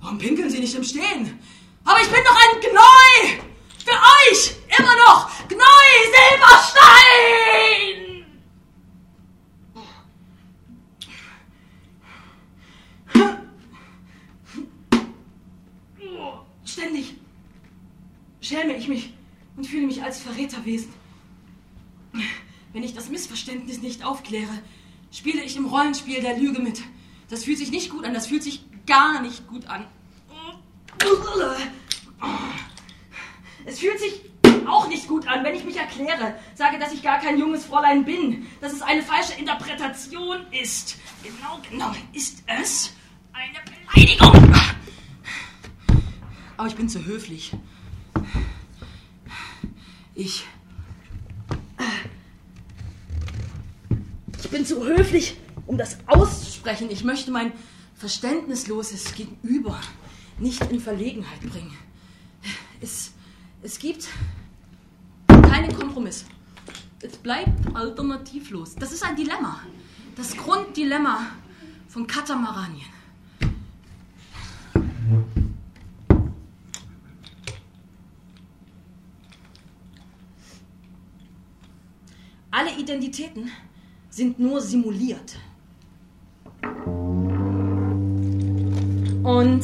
warum 0.00 0.18
pinkeln 0.18 0.50
Sie 0.50 0.60
nicht 0.60 0.74
im 0.74 0.84
Stehen? 0.84 1.38
Aber 1.84 2.00
ich 2.00 2.08
bin 2.08 2.22
doch 2.24 2.36
ein 2.36 2.60
Gneu! 2.60 3.42
Für 3.84 3.92
euch! 3.92 4.56
Immer 4.78 4.96
noch! 4.96 5.30
Gneu 5.48 5.88
Silberstein! 6.14 7.95
Schäme 18.46 18.76
ich 18.76 18.88
mich 18.88 19.12
und 19.56 19.66
fühle 19.66 19.86
mich 19.86 20.02
als 20.02 20.20
Verräterwesen. 20.20 20.92
Wenn 22.72 22.82
ich 22.82 22.94
das 22.94 23.08
Missverständnis 23.08 23.82
nicht 23.82 24.04
aufkläre, 24.04 24.52
spiele 25.10 25.42
ich 25.42 25.56
im 25.56 25.66
Rollenspiel 25.66 26.20
der 26.20 26.38
Lüge 26.38 26.60
mit. 26.60 26.82
Das 27.28 27.44
fühlt 27.44 27.58
sich 27.58 27.70
nicht 27.70 27.90
gut 27.90 28.04
an, 28.04 28.14
das 28.14 28.26
fühlt 28.26 28.42
sich 28.42 28.64
gar 28.86 29.20
nicht 29.20 29.46
gut 29.48 29.66
an. 29.66 29.86
Es 33.64 33.80
fühlt 33.80 33.98
sich 33.98 34.20
auch 34.66 34.88
nicht 34.88 35.08
gut 35.08 35.26
an, 35.26 35.44
wenn 35.44 35.54
ich 35.54 35.64
mich 35.64 35.76
erkläre, 35.76 36.38
sage, 36.54 36.78
dass 36.78 36.92
ich 36.92 37.02
gar 37.02 37.18
kein 37.18 37.38
junges 37.38 37.64
Fräulein 37.64 38.04
bin, 38.04 38.46
dass 38.60 38.72
es 38.72 38.82
eine 38.82 39.02
falsche 39.02 39.34
Interpretation 39.34 40.38
ist. 40.52 40.96
Genau 41.22 41.60
genommen 41.68 41.96
ist 42.12 42.42
es 42.46 42.92
eine 43.32 43.58
Beleidigung. 43.94 44.54
Aber 46.56 46.68
ich 46.68 46.76
bin 46.76 46.88
zu 46.88 47.04
höflich. 47.04 47.52
Ich. 50.14 50.46
Ich 54.42 54.50
bin 54.50 54.64
zu 54.64 54.84
höflich, 54.86 55.36
um 55.66 55.76
das 55.76 55.98
auszusprechen. 56.06 56.88
Ich 56.90 57.04
möchte 57.04 57.30
mein 57.30 57.52
verständnisloses 57.96 59.14
Gegenüber 59.14 59.80
nicht 60.38 60.70
in 60.70 60.80
Verlegenheit 60.80 61.40
bringen. 61.40 61.76
Es, 62.80 63.12
es 63.62 63.78
gibt 63.78 64.08
keinen 65.28 65.74
Kompromiss. 65.74 66.24
Es 67.00 67.16
bleibt 67.16 67.74
alternativlos. 67.74 68.74
Das 68.74 68.92
ist 68.92 69.02
ein 69.02 69.16
Dilemma. 69.16 69.60
Das 70.14 70.36
Grunddilemma 70.36 71.26
von 71.88 72.06
Katamaranien. 72.06 72.95
Alle 82.58 82.70
Identitäten 82.80 83.50
sind 84.08 84.38
nur 84.38 84.62
simuliert. 84.62 85.38
Und 89.22 89.60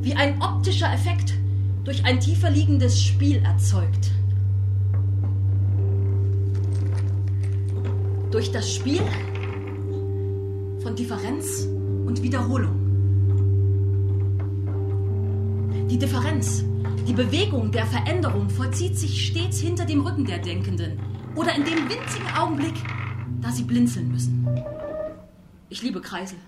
wie 0.00 0.12
ein 0.14 0.42
optischer 0.42 0.92
Effekt 0.92 1.34
durch 1.84 2.04
ein 2.04 2.18
tiefer 2.18 2.50
liegendes 2.50 3.00
Spiel 3.00 3.36
erzeugt. 3.44 4.10
Durch 8.32 8.50
das 8.50 8.74
Spiel 8.74 9.02
von 10.82 10.96
Differenz 10.96 11.68
und 12.06 12.20
Wiederholung. 12.24 12.74
Die 15.88 15.96
Differenz, 15.96 16.64
die 17.06 17.12
Bewegung 17.12 17.72
der 17.72 17.86
Veränderung 17.86 18.48
vollzieht 18.48 18.96
sich 18.96 19.26
stets 19.26 19.58
hinter 19.60 19.84
dem 19.84 20.02
Rücken 20.02 20.24
der 20.24 20.38
Denkenden 20.38 20.98
oder 21.34 21.54
in 21.54 21.64
dem 21.64 21.88
winzigen 21.88 22.28
Augenblick, 22.36 22.74
da 23.40 23.50
sie 23.50 23.64
blinzeln 23.64 24.10
müssen. 24.10 24.46
Ich 25.68 25.82
liebe 25.82 26.00
Kreisel, 26.00 26.38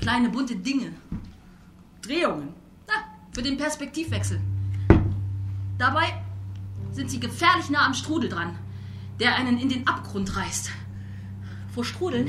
kleine 0.00 0.28
bunte 0.28 0.56
Dinge, 0.56 0.92
Drehungen, 2.02 2.48
na, 2.86 2.94
für 3.32 3.42
den 3.42 3.56
Perspektivwechsel. 3.56 4.40
Dabei 5.78 6.22
sind 6.92 7.10
sie 7.10 7.20
gefährlich 7.20 7.70
nah 7.70 7.86
am 7.86 7.94
Strudel 7.94 8.28
dran, 8.28 8.58
der 9.20 9.36
einen 9.36 9.58
in 9.58 9.68
den 9.68 9.86
Abgrund 9.86 10.36
reißt. 10.36 10.70
Vor 11.72 11.84
Strudeln 11.84 12.28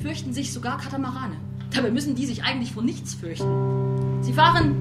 fürchten 0.00 0.32
sich 0.32 0.52
sogar 0.52 0.78
Katamarane. 0.78 1.36
Dabei 1.72 1.90
müssen 1.90 2.14
die 2.14 2.26
sich 2.26 2.42
eigentlich 2.42 2.72
vor 2.72 2.82
nichts 2.82 3.14
fürchten. 3.14 4.22
Sie 4.22 4.32
fahren 4.32 4.74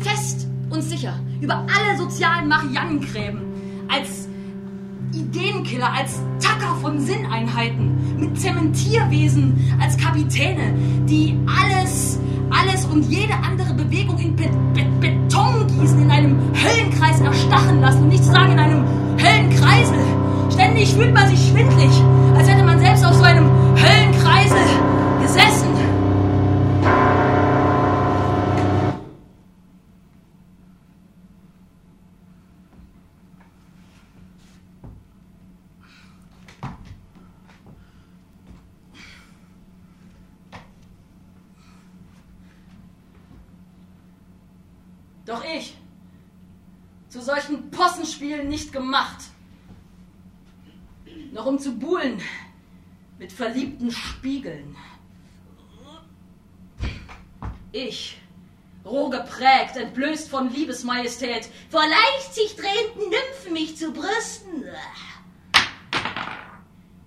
fest 0.00 0.45
und 0.70 0.82
sicher 0.82 1.14
über 1.40 1.54
alle 1.54 1.98
sozialen 1.98 2.48
Mariannengräben 2.48 3.40
als 3.88 4.28
Ideenkiller, 5.12 5.92
als 5.92 6.20
Tacker 6.40 6.74
von 6.80 7.00
Sinneinheiten, 7.00 8.18
mit 8.18 8.38
Zementierwesen 8.38 9.76
als 9.80 9.96
Kapitäne, 9.96 10.74
die 11.06 11.38
alles, 11.46 12.18
alles 12.50 12.84
und 12.86 13.04
jede 13.04 13.34
andere 13.34 13.74
Bewegung 13.74 14.18
in 14.18 14.36
Be 14.36 14.50
Be 14.74 14.84
Beton 15.00 15.66
gießen, 15.68 16.02
in 16.02 16.10
einem 16.10 16.38
Höllenkreis 16.54 17.20
erstachen 17.20 17.80
lassen 17.80 18.02
und 18.02 18.08
nicht 18.08 18.24
zu 18.24 18.30
sagen 18.30 18.52
in 18.52 18.58
einem 18.58 18.84
Höllenkreisel. 19.18 19.98
Ständig 20.52 20.92
fühlt 20.92 21.14
man 21.14 21.28
sich 21.28 21.48
schwindlig, 21.48 21.90
als 22.36 22.48
hätte 22.48 22.64
man 22.64 22.78
selbst 22.78 23.04
auf 23.04 23.14
so 23.14 23.22
einem 23.22 23.55
Doch 45.26 45.44
ich, 45.44 45.76
zu 47.08 47.20
solchen 47.20 47.70
Possenspielen 47.72 48.48
nicht 48.48 48.72
gemacht. 48.72 49.24
Noch 51.32 51.46
um 51.46 51.58
zu 51.58 51.76
buhlen 51.76 52.22
mit 53.18 53.32
verliebten 53.32 53.90
Spiegeln. 53.90 54.76
Ich, 57.72 58.18
roh 58.84 59.10
geprägt, 59.10 59.76
entblößt 59.76 60.30
von 60.30 60.52
Liebesmajestät, 60.52 61.50
vor 61.70 61.82
leicht 61.82 62.34
sich 62.34 62.54
drehenden 62.54 63.10
Nymphen 63.10 63.52
mich 63.52 63.76
zu 63.76 63.92
brüsten. 63.92 64.64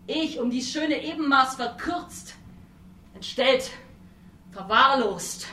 Ich, 0.08 0.40
um 0.40 0.50
dies 0.52 0.72
schöne 0.72 1.02
Ebenmaß 1.02 1.56
verkürzt, 1.56 2.36
entstellt, 3.14 3.72
verwahrlost, 4.52 5.48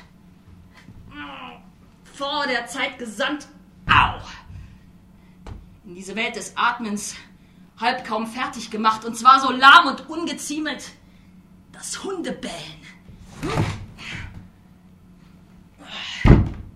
vor 2.17 2.47
der 2.47 2.67
Zeit 2.67 2.99
gesandt, 2.99 3.47
au, 3.87 4.19
in 5.85 5.95
diese 5.95 6.17
Welt 6.17 6.37
des 6.37 6.57
Atmens 6.57 7.15
halb 7.79 8.07
kaum 8.07 8.27
fertig 8.27 8.71
gemacht, 8.71 9.05
und 9.05 9.17
zwar 9.17 9.41
so 9.41 9.51
lahm 9.53 9.87
und 9.89 10.09
ungeziemelt, 10.09 10.93
das 11.73 12.03
Hundebellen. 12.03 12.55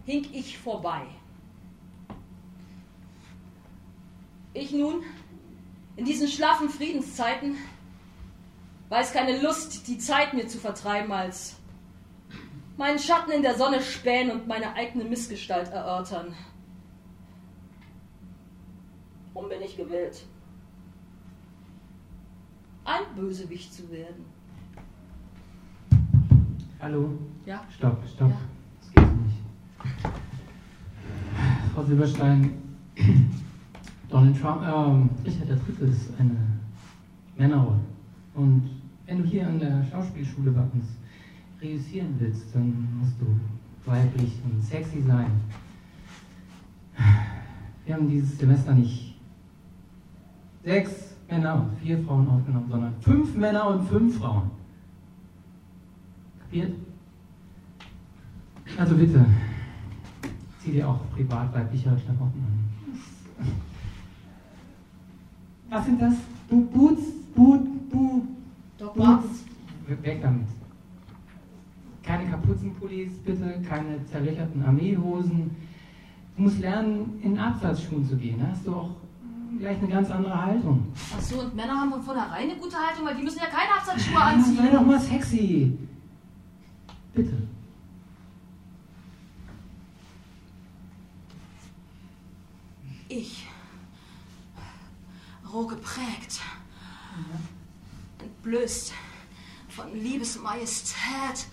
Hink 0.04 0.34
ich 0.34 0.58
vorbei. 0.58 1.06
Ich 4.52 4.72
nun, 4.72 5.02
in 5.96 6.04
diesen 6.04 6.28
schlaffen 6.28 6.68
Friedenszeiten, 6.68 7.56
weiß 8.90 9.12
keine 9.12 9.40
Lust, 9.40 9.86
die 9.86 9.98
Zeit 9.98 10.34
mir 10.34 10.48
zu 10.48 10.58
vertreiben, 10.58 11.12
als 11.12 11.59
meinen 12.80 12.98
Schatten 12.98 13.30
in 13.30 13.42
der 13.42 13.54
Sonne 13.54 13.82
spähen 13.82 14.30
und 14.30 14.48
meine 14.48 14.72
eigene 14.72 15.04
Missgestalt 15.04 15.68
erörtern. 15.68 16.34
Warum 19.34 19.50
bin 19.50 19.60
ich 19.60 19.76
gewillt, 19.76 20.24
ein 22.86 23.02
Bösewicht 23.14 23.74
zu 23.74 23.90
werden? 23.90 24.24
Hallo? 26.80 27.18
Ja? 27.44 27.62
Stopp, 27.68 27.98
stopp. 28.08 28.30
Ja. 28.30 28.38
Das 28.80 28.92
geht 28.94 29.26
nicht. 29.26 29.42
Frau 31.74 31.82
Silberstein, 31.82 32.62
Donald 34.08 34.40
Trump, 34.40 34.62
ähm, 34.62 35.10
Richard 35.22 35.50
III. 35.50 35.90
ist 35.90 36.18
eine 36.18 36.34
Männerrolle. 37.36 37.80
Und 38.34 38.70
wenn 39.04 39.18
du 39.18 39.24
hier 39.24 39.46
an 39.46 39.60
der 39.60 39.84
Schauspielschule 39.84 40.52
bei 40.52 40.62
uns 40.62 40.86
reüssieren 41.60 42.14
willst, 42.18 42.54
dann 42.54 42.88
musst 42.98 43.20
du 43.20 43.26
weiblich 43.90 44.32
und 44.44 44.62
sexy 44.62 45.02
sein. 45.02 45.30
Wir 47.84 47.94
haben 47.94 48.08
dieses 48.08 48.38
Semester 48.38 48.74
nicht 48.74 49.16
sechs 50.62 51.14
Männer 51.28 51.54
und 51.62 51.78
vier 51.78 52.02
Frauen 52.02 52.28
aufgenommen, 52.28 52.68
sondern 52.70 52.94
fünf 53.00 53.34
Männer 53.36 53.66
und 53.68 53.88
fünf 53.88 54.18
Frauen. 54.18 54.50
Kapiert? 56.40 56.72
Also 58.76 58.96
bitte, 58.96 59.26
zieh 60.62 60.72
dir 60.72 60.88
auch 60.88 61.00
privat 61.10 61.52
weibliche 61.54 61.84
Klamotten 62.04 62.40
an. 62.40 63.48
Was 65.68 65.86
sind 65.86 66.00
das? 66.00 66.14
Boots? 66.48 67.02
Boot, 67.34 67.90
Bu 67.90 68.22
Doc 68.78 68.94
Boots? 68.94 69.06
Martens. 69.06 69.44
Weg 70.02 70.22
damit. 70.22 70.46
Keine 72.10 72.28
Kapuzenpullis, 72.28 73.12
bitte, 73.24 73.62
keine 73.68 74.04
zerlöcherten 74.04 74.64
Armeehosen. 74.64 75.54
Du 76.36 76.42
musst 76.42 76.58
lernen, 76.58 77.20
in 77.22 77.38
Absatzschuhen 77.38 78.04
zu 78.04 78.16
gehen. 78.16 78.40
Da 78.40 78.48
hast 78.48 78.66
du 78.66 78.74
auch 78.74 78.90
gleich 79.60 79.78
eine 79.78 79.86
ganz 79.86 80.10
andere 80.10 80.44
Haltung. 80.44 80.88
Ach 81.16 81.20
so, 81.20 81.38
und 81.38 81.54
Männer 81.54 81.80
haben 81.80 81.92
von 81.92 82.02
vornherein 82.02 82.50
eine 82.50 82.56
gute 82.56 82.76
Haltung, 82.76 83.06
weil 83.06 83.14
die 83.14 83.22
müssen 83.22 83.38
ja 83.38 83.46
keine 83.46 83.74
Absatzschuhe 83.78 84.14
Ja, 84.14 84.20
anziehen. 84.22 84.56
sei 84.56 84.70
doch 84.70 84.84
mal 84.84 84.98
sexy. 84.98 85.78
Bitte. 87.14 87.36
Ich, 93.08 93.46
roh 95.52 95.66
geprägt, 95.66 96.40
entblößt 98.20 98.92
von 99.68 99.92
Liebesmajestät, 99.94 101.46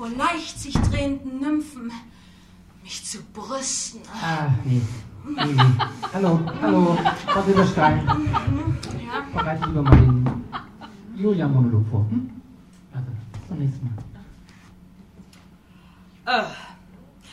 vor 0.00 0.08
leicht 0.08 0.58
sich 0.58 0.72
drehenden 0.72 1.40
Nymphen, 1.40 1.92
mich 2.82 3.04
zu 3.04 3.18
brüsten. 3.34 4.00
Ah, 4.22 4.48
nee. 4.64 4.80
nee, 5.26 5.44
nee. 5.44 5.62
Hallo, 6.14 6.40
hallo, 6.62 6.98
Frau 7.26 7.42
Silberstein. 7.42 8.06
Ja? 8.06 9.26
Bereite 9.34 9.66
lieber 9.66 9.82
mal 9.82 9.96
den 9.96 10.44
Julia-Monolog 11.16 11.86
vor. 11.90 12.06
Hm? 12.08 12.30
Warte, 12.92 13.10
bis 13.32 13.48
zum 13.48 13.58
nächsten 13.58 13.94
Mal. 16.24 16.40
Äh, 16.40 16.44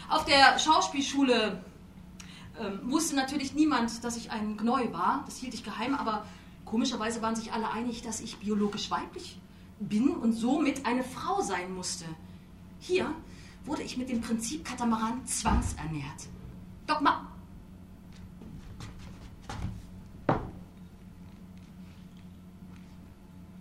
auf 0.09 0.25
der 0.25 0.59
Schauspielschule 0.59 1.63
ähm, 2.59 2.79
wusste 2.91 3.15
natürlich 3.15 3.53
niemand, 3.53 4.03
dass 4.03 4.17
ich 4.17 4.31
ein 4.31 4.57
Gneu 4.57 4.91
war. 4.91 5.23
Das 5.25 5.37
hielt 5.37 5.53
ich 5.53 5.63
geheim, 5.63 5.95
aber 5.95 6.25
komischerweise 6.65 7.21
waren 7.21 7.35
sich 7.35 7.53
alle 7.53 7.71
einig, 7.71 8.01
dass 8.01 8.19
ich 8.19 8.37
biologisch 8.39 8.91
weiblich 8.91 9.39
bin 9.79 10.09
und 10.09 10.33
somit 10.33 10.85
eine 10.85 11.03
Frau 11.03 11.41
sein 11.41 11.73
musste. 11.73 12.05
Hier 12.79 13.13
wurde 13.65 13.83
ich 13.83 13.97
mit 13.97 14.09
dem 14.09 14.21
Prinzip 14.21 14.65
Katamaran 14.65 15.25
zwangsernährt. 15.25 16.27
Dogma. 16.85 17.27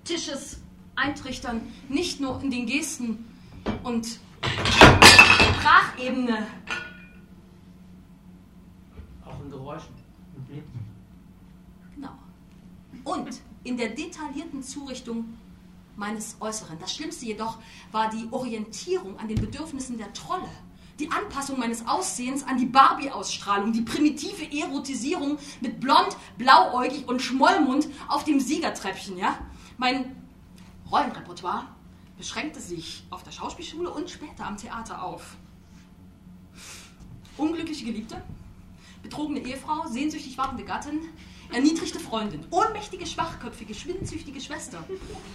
Tisches 0.04 0.60
eintrichtern, 0.94 1.60
nicht 1.88 2.20
nur 2.20 2.40
in 2.40 2.50
den 2.50 2.66
Gesten 2.66 3.24
und 3.82 4.20
Sprachebene. 4.40 6.46
Auch 9.24 9.40
in 9.42 9.50
Geräuschen 9.50 9.94
und 10.36 10.46
Blicken. 10.46 10.78
Genau. 11.96 12.12
Und 13.04 13.40
in 13.64 13.76
der 13.76 13.90
detaillierten 13.90 14.62
Zurichtung 14.62 15.36
meines 15.96 16.36
Äußeren. 16.40 16.78
Das 16.78 16.94
Schlimmste 16.94 17.26
jedoch 17.26 17.58
war 17.92 18.10
die 18.10 18.28
Orientierung 18.30 19.18
an 19.18 19.28
den 19.28 19.40
Bedürfnissen 19.40 19.98
der 19.98 20.12
Trolle. 20.12 20.48
Die 20.98 21.10
Anpassung 21.10 21.58
meines 21.58 21.86
Aussehens 21.86 22.42
an 22.44 22.56
die 22.56 22.66
Barbie-Ausstrahlung, 22.66 23.72
die 23.72 23.82
primitive 23.82 24.50
Erotisierung 24.50 25.38
mit 25.60 25.80
blond, 25.80 26.16
blauäugig 26.38 27.06
und 27.06 27.20
Schmollmund 27.20 27.88
auf 28.08 28.24
dem 28.24 28.40
Siegertreppchen, 28.40 29.18
ja? 29.18 29.38
Mein 29.76 30.16
Rollenrepertoire 30.90 31.66
beschränkte 32.16 32.60
sich 32.60 33.04
auf 33.10 33.22
der 33.22 33.32
Schauspielschule 33.32 33.90
und 33.90 34.08
später 34.08 34.46
am 34.46 34.56
Theater 34.56 35.02
auf. 35.02 35.36
Unglückliche 37.36 37.84
Geliebte, 37.84 38.22
betrogene 39.02 39.40
Ehefrau, 39.40 39.86
sehnsüchtig 39.88 40.38
wartende 40.38 40.64
Gattin, 40.64 41.00
erniedrigte 41.52 42.00
Freundin, 42.00 42.44
ohnmächtige, 42.50 43.06
schwachköpfige, 43.06 43.74
schwindsüchtige 43.74 44.40
Schwester, 44.40 44.84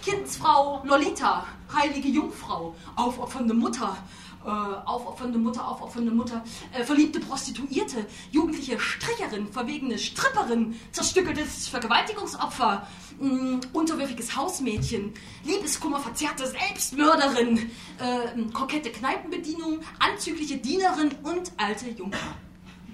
Kindsfrau 0.04 0.82
Lolita, 0.84 1.46
heilige 1.72 2.08
Jungfrau, 2.08 2.74
aufopfernde 2.96 3.54
Mutter, 3.54 3.96
äh, 4.44 4.48
aufopfernde 4.48 5.38
Mutter, 5.38 5.66
aufopfernde 5.66 6.10
Mutter, 6.10 6.44
äh, 6.72 6.82
verliebte 6.84 7.20
Prostituierte, 7.20 8.06
jugendliche 8.30 8.78
Stricherin, 8.78 9.46
verwegene 9.46 9.98
Stripperin, 9.98 10.78
zerstückeltes 10.90 11.68
Vergewaltigungsopfer, 11.68 12.86
mh, 13.20 13.60
unterwürfiges 13.72 14.36
Hausmädchen, 14.36 15.12
Liebeskummer, 15.44 16.00
verzerrte 16.00 16.46
Selbstmörderin, 16.46 17.70
äh, 17.98 18.42
kokette 18.52 18.90
Kneipenbedienung, 18.90 19.80
anzügliche 19.98 20.56
Dienerin 20.58 21.12
und 21.22 21.52
alte 21.56 21.88
Jungfrau. 21.90 22.32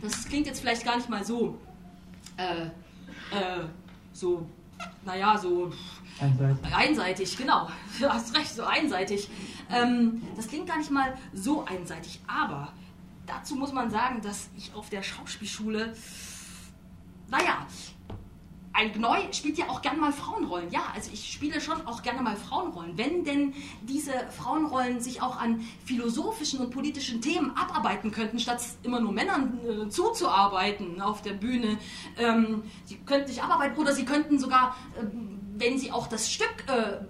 Das 0.02 0.26
klingt 0.28 0.46
jetzt 0.46 0.60
vielleicht 0.60 0.84
gar 0.84 0.96
nicht 0.96 1.08
mal 1.08 1.24
so, 1.24 1.58
äh, 2.36 2.66
äh, 3.30 3.64
so, 4.12 4.46
naja, 5.04 5.36
so 5.38 5.72
Einseitig. 6.20 6.74
einseitig, 6.74 7.36
genau. 7.36 7.68
Du 8.00 8.08
hast 8.08 8.36
recht, 8.36 8.54
so 8.54 8.64
einseitig. 8.64 9.28
Ähm, 9.70 10.22
das 10.36 10.48
klingt 10.48 10.66
gar 10.66 10.78
nicht 10.78 10.90
mal 10.90 11.16
so 11.32 11.64
einseitig, 11.64 12.20
aber 12.26 12.72
dazu 13.26 13.54
muss 13.56 13.72
man 13.72 13.90
sagen, 13.90 14.20
dass 14.22 14.48
ich 14.56 14.74
auf 14.74 14.88
der 14.90 15.02
Schauspielschule, 15.02 15.94
naja, 17.30 17.66
Gneu 18.86 19.16
spielt 19.32 19.58
ja 19.58 19.68
auch 19.68 19.82
gerne 19.82 19.98
mal 19.98 20.12
Frauenrollen. 20.12 20.70
Ja, 20.70 20.80
also 20.94 21.10
ich 21.12 21.32
spiele 21.32 21.60
schon 21.60 21.86
auch 21.86 22.02
gerne 22.02 22.22
mal 22.22 22.36
Frauenrollen. 22.36 22.96
Wenn 22.96 23.24
denn 23.24 23.54
diese 23.82 24.12
Frauenrollen 24.36 25.00
sich 25.00 25.22
auch 25.22 25.40
an 25.40 25.66
philosophischen 25.84 26.60
und 26.60 26.70
politischen 26.70 27.20
Themen 27.20 27.50
abarbeiten 27.56 28.10
könnten, 28.10 28.38
statt 28.38 28.60
immer 28.82 29.00
nur 29.00 29.12
Männern 29.12 29.58
äh, 29.66 29.88
zuzuarbeiten 29.88 31.00
auf 31.00 31.22
der 31.22 31.32
Bühne. 31.32 31.78
Ähm, 32.18 32.62
sie 32.84 32.98
könnten 32.98 33.28
sich 33.28 33.42
abarbeiten 33.42 33.78
oder 33.78 33.92
sie 33.92 34.04
könnten 34.04 34.38
sogar, 34.38 34.76
ähm, 34.98 35.38
wenn 35.56 35.78
sie 35.78 35.92
auch 35.92 36.06
das 36.06 36.30
Stück 36.30 36.64
äh, 36.68 37.04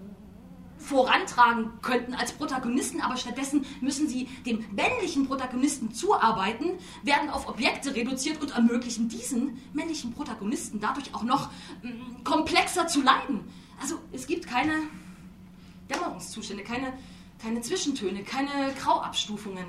vorantragen 0.88 1.70
könnten 1.82 2.14
als 2.14 2.32
Protagonisten, 2.32 3.02
aber 3.02 3.16
stattdessen 3.18 3.66
müssen 3.82 4.08
sie 4.08 4.24
dem 4.46 4.64
männlichen 4.72 5.26
Protagonisten 5.26 5.92
zuarbeiten, 5.92 6.78
werden 7.02 7.28
auf 7.28 7.46
Objekte 7.46 7.94
reduziert 7.94 8.40
und 8.40 8.52
ermöglichen 8.52 9.08
diesen 9.08 9.60
männlichen 9.74 10.14
Protagonisten 10.14 10.80
dadurch 10.80 11.14
auch 11.14 11.24
noch 11.24 11.50
mm, 11.82 12.24
komplexer 12.24 12.86
zu 12.86 13.02
leiden. 13.02 13.40
Also 13.80 13.98
es 14.12 14.26
gibt 14.26 14.46
keine 14.46 14.72
Dämmerungszustände, 15.90 16.64
keine, 16.64 16.94
keine 17.38 17.60
Zwischentöne, 17.60 18.22
keine 18.22 18.72
Grauabstufungen, 18.80 19.66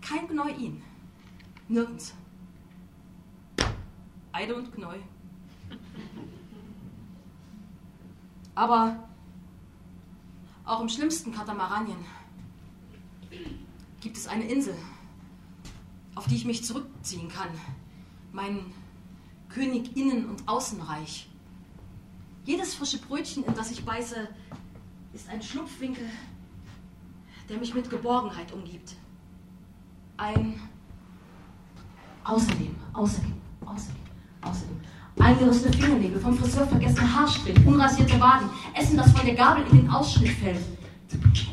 kein 0.00 0.28
Gneuin. 0.28 0.82
Nirgends. 1.68 2.14
Eide 4.32 4.54
und 4.54 4.72
Gneu. 4.72 4.96
Aber 8.54 9.09
auch 10.70 10.80
im 10.80 10.88
schlimmsten 10.88 11.32
Katamaranien 11.32 11.98
gibt 14.00 14.16
es 14.16 14.28
eine 14.28 14.44
Insel, 14.44 14.74
auf 16.14 16.26
die 16.26 16.36
ich 16.36 16.44
mich 16.44 16.64
zurückziehen 16.64 17.28
kann. 17.28 17.48
Mein 18.32 18.72
Königinnen- 19.48 20.26
und 20.26 20.48
Außenreich. 20.48 21.28
Jedes 22.44 22.74
frische 22.74 22.98
Brötchen, 22.98 23.44
in 23.44 23.54
das 23.54 23.72
ich 23.72 23.84
beiße, 23.84 24.28
ist 25.12 25.28
ein 25.28 25.42
Schlupfwinkel, 25.42 26.08
der 27.48 27.58
mich 27.58 27.74
mit 27.74 27.90
Geborgenheit 27.90 28.52
umgibt. 28.52 28.94
Ein 30.16 30.60
Außerdem, 32.22 32.76
außerdem, 32.92 33.40
außerdem, 33.64 34.02
außerdem. 34.42 34.80
Eingerissene 35.20 35.72
Fingernägel, 35.72 36.20
vom 36.20 36.36
Friseur 36.36 36.66
vergessene 36.66 37.14
Haarstrich, 37.14 37.56
unrasierte 37.66 38.18
Waden, 38.20 38.48
Essen, 38.74 38.96
das 38.96 39.12
von 39.12 39.24
der 39.24 39.34
Gabel 39.34 39.64
in 39.70 39.78
den 39.78 39.90
Ausschnitt 39.90 40.30
fällt. 40.30 40.60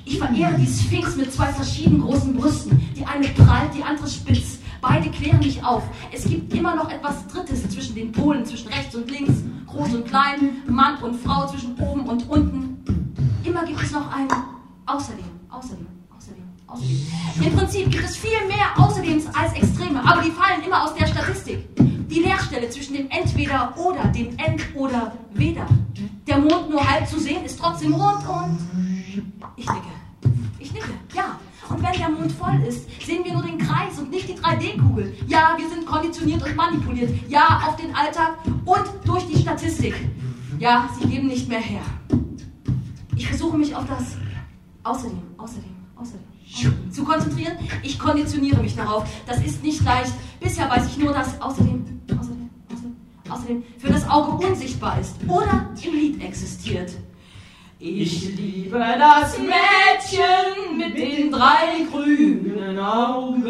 Ich 0.05 0.20
verehre 0.20 0.53
die 0.57 0.68
Sphinx 0.68 1.15
mit 1.15 1.34
zwei 1.34 1.47
verschieden 1.47 2.01
großen 2.01 2.36
Brüsten. 2.36 2.80
Die 2.95 3.05
eine 3.05 3.28
prallt, 3.30 3.74
die 3.76 3.84
andere 3.84 4.07
spitz. 4.07 4.59
Beide 4.82 5.09
klären 5.09 5.39
mich 5.39 5.63
auf. 5.63 5.84
Es 6.11 6.26
gibt 6.26 6.53
immer 6.53 6.76
noch 6.76 6.91
etwas 6.91 7.28
Drittes 7.28 7.68
zwischen 7.70 7.95
den 7.95 8.11
Polen, 8.11 8.45
zwischen 8.45 8.68
rechts 8.70 8.95
und 8.95 9.09
links, 9.09 9.43
groß 9.65 9.95
und 9.95 10.07
klein, 10.07 10.61
Mann 10.68 10.97
und 11.01 11.15
Frau, 11.15 11.47
zwischen 11.47 11.76
oben 11.80 12.07
und 12.07 12.30
unten. 12.30 12.84
Immer 13.43 13.65
gibt 13.65 13.82
es 13.82 13.91
noch 13.91 14.11
ein 14.15 14.28
Außerdem, 14.88 15.26
außerdem, 15.49 15.86
Im 17.41 17.55
Prinzip 17.55 17.89
gibt 17.89 18.03
es 18.03 18.18
viel 18.18 18.45
mehr 18.47 18.78
Außerdems 18.78 19.28
als 19.34 19.53
Extreme, 19.53 20.01
aber 20.05 20.22
die 20.22 20.32
fallen 20.32 20.61
immer 20.65 20.84
aus 20.84 20.93
der 20.95 21.07
Statistik. 21.07 21.65
Die 21.78 22.20
Leerstelle 22.20 22.70
zwischen 22.70 22.93
dem 22.93 23.09
Entweder 23.09 23.74
oder, 23.78 24.05
dem 24.07 24.38
End 24.38 24.61
oder 24.76 25.13
Weder. 25.34 25.65
Der 26.28 26.38
Mond 26.38 26.70
nur 26.70 26.86
halb 26.86 27.07
zu 27.07 27.20
sehen, 27.20 27.45
ist 27.45 27.59
trotzdem 27.59 27.93
rund 27.93 28.28
und. 28.28 28.59
Ich 29.55 29.65
nicke. 29.65 29.88
Ich 30.59 30.74
nicke, 30.74 30.89
ja. 31.15 31.39
Und 31.70 31.82
wenn 31.82 31.99
der 31.99 32.09
Mond 32.09 32.32
voll 32.34 32.61
ist, 32.68 32.86
sehen 33.05 33.24
wir 33.24 33.34
nur 33.34 33.43
den 33.43 33.57
Kreis 33.57 33.97
und 33.97 34.09
nicht 34.09 34.28
die 34.28 34.36
3D-Kugel. 34.36 35.15
Ja, 35.28 35.55
wir 35.57 35.70
sind 35.70 35.86
konditioniert 35.86 36.43
und 36.43 36.55
manipuliert. 36.55 37.11
Ja, 37.30 37.61
auf 37.68 37.78
den 37.78 37.95
Alltag 37.95 38.38
und 38.65 38.86
durch 39.05 39.26
die 39.28 39.39
Statistik. 39.39 39.95
Ja, 40.59 40.89
sie 40.99 41.07
geben 41.07 41.28
nicht 41.28 41.47
mehr 41.47 41.59
her. 41.59 41.82
Ich 43.15 43.28
versuche 43.28 43.57
mich 43.57 43.76
auf 43.76 43.86
das 43.88 44.15
außerdem, 44.84 45.22
außerdem 45.38 45.76
zu 46.98 47.04
konzentrieren. 47.04 47.58
Ich 47.84 48.00
konditioniere 48.00 48.62
mich 48.62 48.76
darauf. 48.76 49.08
Das 49.28 49.39
ist 49.43 49.64
nicht 49.64 49.84
leicht. 49.84 50.12
Bisher 50.39 50.70
weiß 50.70 50.88
ich 50.88 50.98
nur, 50.98 51.14
dass 51.14 51.39
außerdem, 51.39 52.02
außerdem, 52.10 52.50
außerdem, 52.72 52.95
außerdem 53.30 53.64
für 53.78 53.89
das 53.89 54.10
Auge 54.10 54.48
unsichtbar 54.48 55.00
ist 55.00 55.16
oder 55.28 55.70
im 55.84 55.93
Lied 55.93 56.24
existiert. 56.24 56.91
Ich 57.80 58.36
liebe 58.36 58.80
das 58.80 59.38
Mädchen 59.38 60.78
mit 60.78 60.98
den 60.98 61.32
drei 61.32 61.86
grünen 61.91 62.80
Augen. 62.80 63.43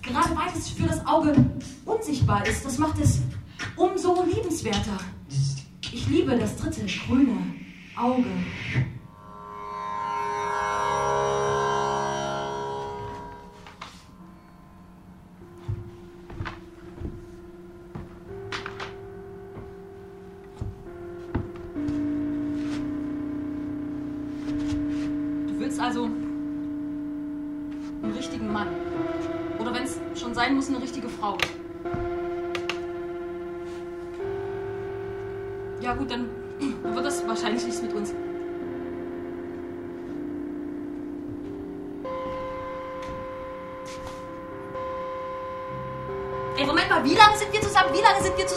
Gerade 0.00 0.30
weil 0.30 0.48
es 0.56 0.70
für 0.70 0.86
das 0.86 1.06
Auge 1.06 1.34
unsichtbar 1.84 2.46
ist, 2.46 2.64
das 2.64 2.78
macht 2.78 2.98
es 3.02 3.20
umso 3.76 4.24
liebenswerter. 4.24 4.96
Ich 5.92 6.08
liebe 6.08 6.38
das 6.38 6.56
dritte 6.56 6.86
grüne 7.06 7.36
Auge. 7.94 8.24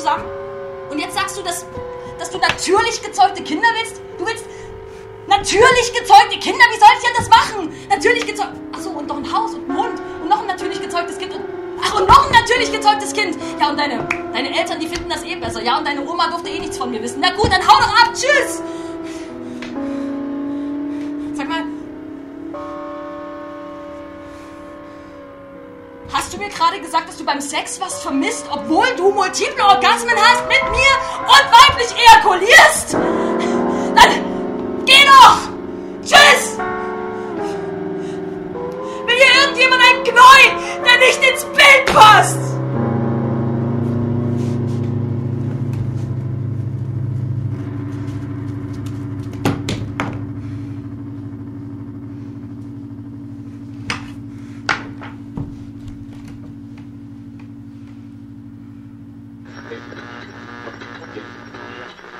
Zusammen? 0.01 0.25
Und 0.89 0.99
jetzt 0.99 1.15
sagst 1.15 1.37
du, 1.37 1.43
dass, 1.43 1.65
dass 2.17 2.29
du 2.29 2.37
natürlich 2.39 3.01
gezeugte 3.01 3.43
Kinder 3.43 3.67
willst? 3.79 4.01
Du 4.17 4.25
willst 4.25 4.45
natürlich 5.27 5.93
gezeugte 5.93 6.39
Kinder? 6.39 6.65
Wie 6.73 6.79
soll 6.79 6.89
ich 6.97 7.03
denn 7.03 7.15
das 7.17 7.29
machen? 7.29 7.87
Natürlich 7.89 8.25
gezeugt. 8.25 8.57
Achso, 8.73 8.89
und 8.89 9.07
noch 9.07 9.17
ein 9.17 9.31
Haus 9.31 9.53
und 9.53 9.69
ein 9.69 9.77
Hund 9.77 10.01
und 10.21 10.29
noch 10.29 10.41
ein 10.41 10.47
natürlich 10.47 10.81
gezeugtes 10.81 11.17
Kind 11.17 11.33
und. 11.33 11.41
Ach, 11.83 11.99
und 11.99 12.07
noch 12.07 12.27
ein 12.27 12.31
natürlich 12.31 12.71
gezeugtes 12.71 13.13
Kind. 13.13 13.37
Ja, 13.59 13.69
und 13.69 13.79
deine, 13.79 14.07
deine 14.33 14.59
Eltern, 14.59 14.79
die 14.79 14.87
finden 14.87 15.09
das 15.09 15.23
eh 15.23 15.35
besser. 15.35 15.63
Ja, 15.63 15.77
und 15.77 15.87
deine 15.87 16.07
Oma 16.07 16.27
durfte 16.29 16.49
eh 16.49 16.59
nichts 16.59 16.77
von 16.77 16.91
mir 16.91 17.01
wissen. 17.01 17.19
Na 17.21 17.31
gut, 17.31 17.51
dann 17.51 17.61
hau 17.61 17.79
doch 17.79 18.03
ab. 18.03 18.11
Tschüss. 18.13 18.61
Mir 26.41 26.49
gerade 26.49 26.79
gesagt, 26.81 27.07
dass 27.07 27.17
du 27.17 27.23
beim 27.23 27.39
Sex 27.39 27.79
was 27.79 28.01
vermisst, 28.01 28.45
obwohl 28.51 28.87
du 28.97 29.11
multiple 29.11 29.63
Orgasmen 29.63 30.15
hast 30.17 30.43
mit 30.47 30.63
mir 30.71 30.93
und 31.21 31.45
weiblich 31.51 31.93
ejakulierst? 31.95 32.93
Dann 33.95 34.09
geh 34.85 35.05
doch! 35.05 35.37
Tschüss! 36.01 36.57
Will 39.05 39.17
hier 39.17 39.41
irgendjemand 39.43 39.81
einen 39.87 40.03
Knäuel, 40.03 40.51
der 40.83 40.97
nicht 40.97 41.21
ins 41.31 41.45
Bild 41.45 41.85
passt? 41.93 42.51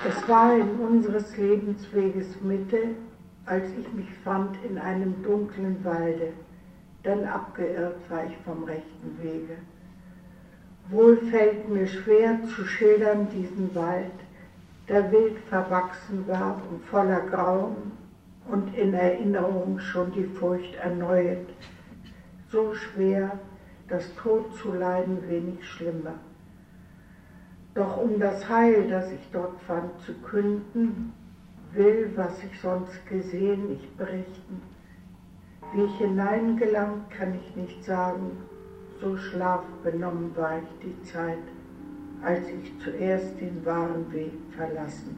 Es 0.03 0.27
war 0.27 0.53
in 0.53 1.00
unseres 1.11 1.35
Lebensweges 1.35 2.41
Mitte, 2.41 2.95
als 3.45 3.65
ich 3.77 3.91
mich 3.91 4.09
fand 4.23 4.55
in 4.63 4.77
einem 4.77 5.21
dunklen 5.23 5.83
Walde. 5.83 6.31
Dann 7.03 7.25
abgeirrt 7.25 7.97
war 8.09 8.25
ich 8.25 8.37
vom 8.45 8.63
rechten 8.63 9.17
Wege. 9.21 9.57
Wohl 10.89 11.17
fällt 11.17 11.67
mir 11.67 11.85
schwer 11.87 12.39
zu 12.55 12.65
schildern 12.65 13.27
diesen 13.29 13.75
Wald, 13.75 14.11
der 14.87 15.11
wild 15.11 15.37
verwachsen 15.49 16.25
war 16.27 16.61
und 16.69 16.83
voller 16.85 17.21
Grauen 17.27 17.91
und 18.49 18.73
in 18.77 18.93
Erinnerung 18.93 19.79
schon 19.79 20.13
die 20.13 20.23
Furcht 20.23 20.75
erneuert. 20.75 21.49
So 22.51 22.73
schwer, 22.73 23.37
das 23.89 24.15
Tod 24.15 24.55
zu 24.55 24.73
leiden 24.73 25.17
wenig 25.27 25.67
schlimmer. 25.67 26.15
Doch 27.73 27.97
um 27.97 28.19
das 28.19 28.47
Heil, 28.49 28.89
das 28.89 29.11
ich 29.11 29.29
dort 29.31 29.59
fand, 29.61 29.99
zu 30.01 30.13
künden, 30.15 31.13
will, 31.73 32.11
was 32.15 32.43
ich 32.43 32.59
sonst 32.59 33.05
gesehen, 33.07 33.71
ich 33.71 33.89
berichten. 33.95 34.61
Wie 35.73 35.83
ich 35.83 35.97
hineingelangt, 35.97 37.09
kann 37.11 37.33
ich 37.35 37.55
nicht 37.55 37.83
sagen, 37.83 38.37
so 38.99 39.15
schlafbenommen 39.15 40.35
war 40.35 40.57
ich 40.57 40.85
die 40.89 41.03
Zeit, 41.03 41.37
als 42.23 42.47
ich 42.49 42.77
zuerst 42.83 43.39
den 43.39 43.65
wahren 43.65 44.11
Weg 44.11 44.33
verlassen. 44.55 45.17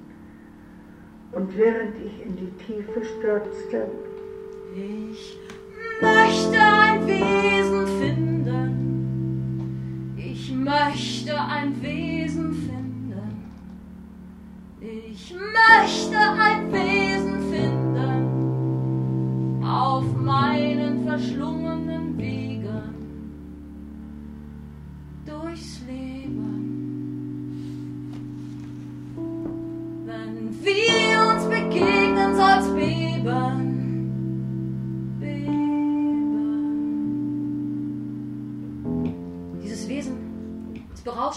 Und 1.32 1.58
während 1.58 1.96
ich 1.98 2.24
in 2.24 2.36
die 2.36 2.52
Tiefe 2.64 3.04
stürzte, 3.04 3.88
Ich 4.76 5.38
möchte 6.02 6.58
ein 6.58 7.06
Wesen 7.06 7.83
möchte 10.64 11.40
ein 11.40 11.82
Wesen 11.82 12.54
finden. 12.54 13.14
Ich 14.82 15.34
möchte 15.34 16.18
ein 16.18 16.72
Wesen 16.72 17.40
finden 17.52 18.44
auf 19.64 20.06
meinen 20.18 21.06
verschlungenen 21.06 21.73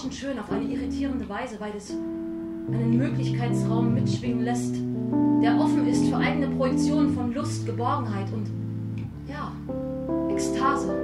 berauschend 0.07 0.15
schön 0.15 0.39
auf 0.39 0.51
eine 0.51 0.65
irritierende 0.65 1.29
Weise, 1.29 1.59
weil 1.59 1.73
es 1.77 1.91
einen 1.91 2.97
Möglichkeitsraum 2.97 3.95
mitschwingen 3.95 4.45
lässt, 4.45 4.75
der 5.43 5.59
offen 5.59 5.87
ist 5.87 6.07
für 6.09 6.17
eigene 6.17 6.49
Projektionen 6.49 7.15
von 7.15 7.33
Lust, 7.35 7.67
Geborgenheit 7.67 8.27
und 8.33 8.49
ja, 9.29 9.53
Ekstase. 10.31 10.95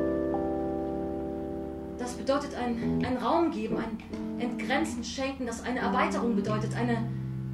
Das 1.98 2.14
bedeutet 2.14 2.55
ein, 2.55 3.05
ein 3.05 3.16
Raum 3.16 3.50
geben, 3.50 3.76
ein 3.76 3.98
Entgrenzen 4.40 5.05
schenken, 5.05 5.46
das 5.46 5.62
eine 5.62 5.80
Erweiterung 5.80 6.34
bedeutet, 6.34 6.76
eine 6.76 6.98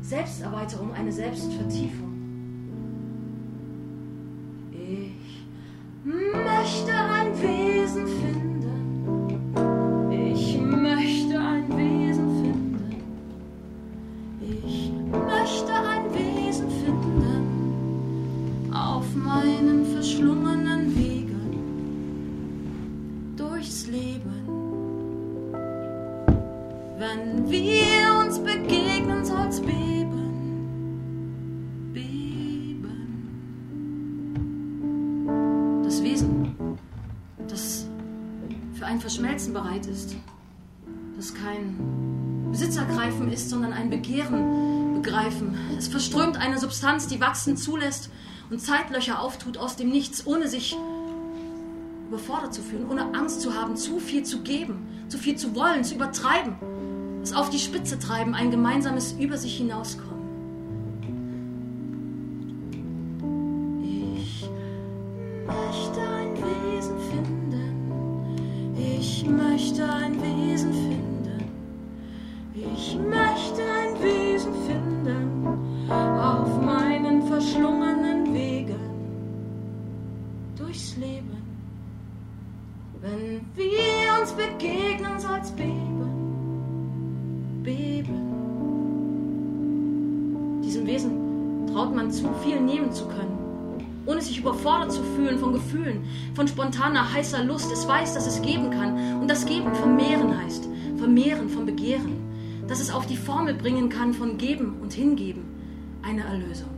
Selbsterweiterung, 0.01 0.93
eine 0.95 1.13
Selbstvertiefung. 1.13 2.08
Begehren 44.09 44.95
begreifen. 44.95 45.55
Es 45.77 45.89
verströmt 45.89 46.39
eine 46.39 46.59
Substanz, 46.59 47.07
die 47.09 47.21
wachsen 47.21 47.59
zulässt 47.59 48.09
und 48.49 48.59
Zeitlöcher 48.59 49.21
auftut 49.21 49.59
aus 49.59 49.77
dem 49.77 49.91
Nichts, 49.91 50.27
ohne 50.27 50.49
sich 50.49 50.75
überfordert 52.09 52.55
zu 52.55 52.63
fühlen, 52.63 52.89
ohne 52.89 53.15
Angst 53.15 53.43
zu 53.43 53.55
haben, 53.55 53.77
zu 53.77 54.01
viel 54.01 54.23
zu 54.23 54.41
geben, 54.41 55.05
zu 55.09 55.19
viel 55.19 55.37
zu 55.37 55.55
wollen, 55.55 55.85
zu 55.85 55.95
übertreiben, 55.95 56.57
es 57.23 57.35
auf 57.35 57.51
die 57.51 57.59
Spitze 57.59 57.99
treiben, 57.99 58.35
ein 58.35 58.51
gemeinsames 58.51 59.13
über 59.13 59.37
sich 59.37 59.59
hinauskommen. 59.59 60.18
Spontaner, 96.79 97.13
heißer 97.13 97.43
Lust. 97.43 97.73
Es 97.73 97.89
weiß, 97.89 98.15
dass 98.15 98.29
es 98.29 98.41
geben 98.41 98.71
kann 98.71 99.21
und 99.21 99.29
das 99.29 99.47
Geben 99.47 99.75
vermehren 99.75 100.41
heißt, 100.41 100.69
vermehren 100.97 101.49
vom 101.49 101.67
Begehren, 101.67 102.65
dass 102.69 102.79
es 102.79 102.93
auf 102.93 103.05
die 103.07 103.17
Formel 103.17 103.55
bringen 103.55 103.89
kann 103.89 104.15
von 104.15 104.39
Geben 104.39 104.77
und 104.81 104.93
Hingeben, 104.93 105.43
eine 106.03 106.23
Erlösung. 106.23 106.78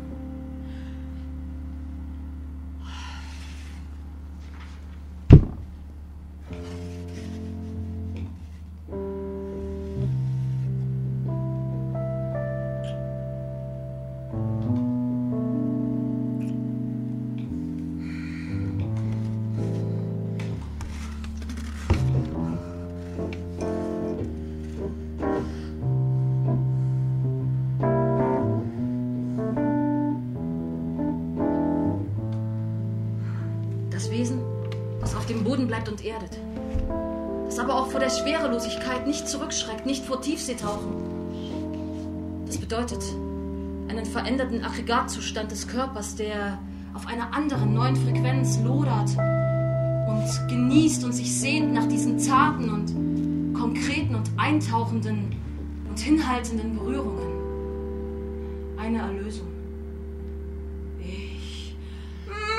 Nicht 39.90 40.06
vor 40.06 40.20
Tiefseetauchen. 40.22 40.92
Das 42.46 42.56
bedeutet 42.58 43.02
einen 43.88 44.06
veränderten 44.06 44.62
Aggregatzustand 44.62 45.50
des 45.50 45.66
Körpers, 45.66 46.14
der 46.14 46.60
auf 46.94 47.08
einer 47.08 47.34
anderen 47.34 47.74
neuen 47.74 47.96
Frequenz 47.96 48.60
lodert 48.64 49.10
und 50.08 50.48
genießt 50.48 51.02
und 51.04 51.12
sich 51.12 51.36
sehnt 51.36 51.74
nach 51.74 51.86
diesen 51.88 52.20
zarten 52.20 52.70
und 52.70 53.52
konkreten 53.52 54.14
und 54.14 54.30
eintauchenden 54.36 55.34
und 55.88 55.98
hinhaltenden 55.98 56.76
Berührungen. 56.76 57.26
Eine 58.78 58.98
Erlösung. 58.98 59.48
Ich 61.00 61.74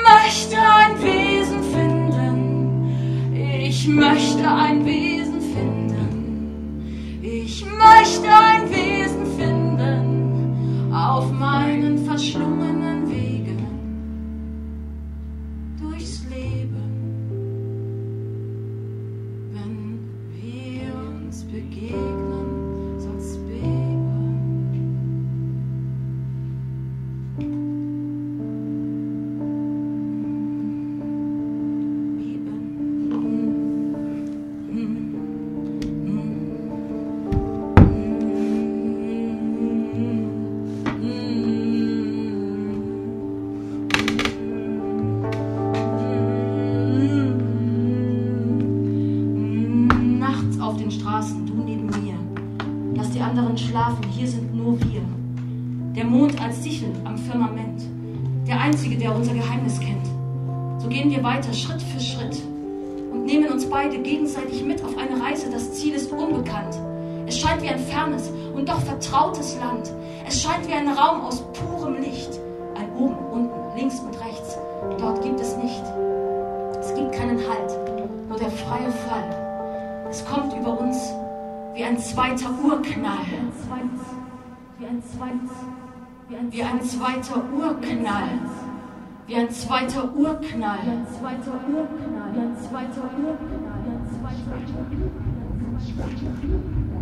möchte 0.04 0.58
ein 0.62 1.02
Wesen 1.02 1.64
finden. 1.64 3.34
Ich 3.34 3.88
möchte 3.88 4.52
ein 4.52 4.86
Wesen. 4.86 5.11
Ich 7.62 7.68
möchte 7.68 8.28
ein 8.28 8.72
Wesen 8.72 8.91
vertrautes 69.02 69.58
Land. 69.58 69.92
Es 70.28 70.42
scheint 70.42 70.68
wie 70.68 70.74
ein 70.74 70.88
Raum 70.88 71.22
aus 71.22 71.42
purem 71.54 71.96
Licht. 72.02 72.40
Ein 72.76 72.92
oben, 72.96 73.18
unten, 73.32 73.78
links 73.78 74.00
und 74.00 74.14
rechts. 74.20 74.58
Dort 75.00 75.22
gibt 75.24 75.40
es 75.40 75.58
nicht. 75.58 75.84
Es 76.80 76.94
gibt 76.96 77.12
keinen 77.12 77.38
Halt, 77.38 77.78
nur 78.30 78.38
der 78.38 78.52
freie 78.52 78.92
Fall. 78.92 80.08
Es 80.10 80.26
kommt 80.26 80.54
über 80.54 80.80
uns 80.80 80.98
wie 81.74 81.84
ein 81.84 81.98
zweiter 81.98 82.50
Urknall. 82.64 83.26
Wie 84.78 84.86
ein 84.86 85.04
zweites, 85.04 85.52
wie 86.28 86.36
ein, 86.36 86.52
wie 86.52 86.64
ein 86.64 86.82
zweiter 86.82 87.42
Urknall. 87.54 88.30
Wie 89.28 89.36
ein 89.36 89.50
zweiter 89.50 90.04
Urknall. 90.16 90.80
Wie 90.84 90.92
ein 90.92 91.08
zweiter 91.08 91.54
Urknall. 91.54 92.34
Wie 92.34 92.40
ein 92.40 92.58
zweiter 92.70 93.04
Urknall. 93.04 93.82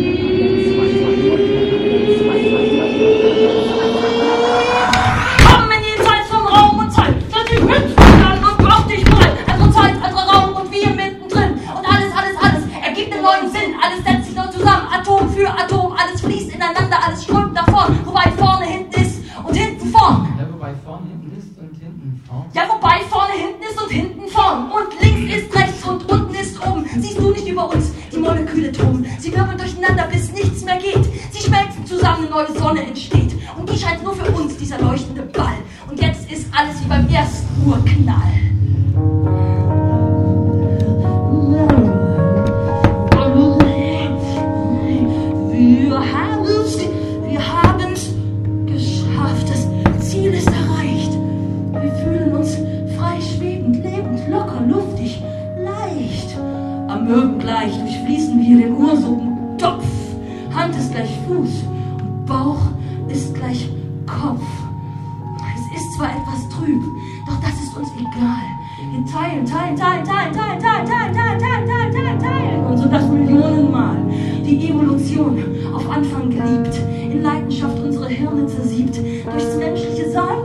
Leidenschaft 78.20 78.32
unsere 78.32 78.32
Hirne 78.32 78.46
zersiebt, 78.46 78.96
durchs 79.24 79.56
menschliche 79.56 80.10
Sein 80.10 80.38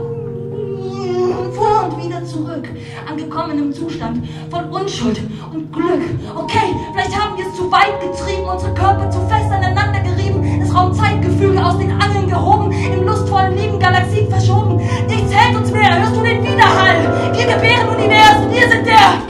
vor 1.54 1.84
und 1.84 2.04
wieder 2.04 2.24
zurück, 2.24 2.68
angekommen 3.08 3.58
im 3.58 3.72
Zustand 3.72 4.28
von 4.50 4.68
Unschuld 4.68 5.20
und 5.52 5.72
Glück. 5.72 6.02
Okay, 6.34 6.74
vielleicht 6.92 7.18
haben 7.18 7.36
wir 7.36 7.46
es 7.46 7.54
zu 7.54 7.70
weit 7.70 8.00
getrieben, 8.00 8.46
unsere 8.46 8.74
Körper 8.74 9.10
zu 9.10 9.20
fest 9.26 9.50
aneinander 9.50 10.00
gerieben, 10.00 10.60
das 10.60 10.74
Raumzeitgefüge 10.74 11.64
aus 11.64 11.78
den 11.78 11.92
Angeln 11.92 12.28
gehoben, 12.28 12.72
im 12.72 13.04
lustvollen 13.04 13.56
Lieben 13.56 13.78
Galaxien 13.78 14.28
verschoben. 14.28 14.76
Nichts 15.08 15.32
hält 15.32 15.56
uns 15.56 15.70
mehr, 15.70 15.98
hörst 15.98 16.16
du 16.16 16.22
den 16.22 16.42
Widerhall? 16.42 17.32
Wir 17.34 17.46
gebären 17.46 17.88
Universen, 17.88 18.50
wir 18.50 18.68
sind 18.68 18.86
der. 18.86 19.25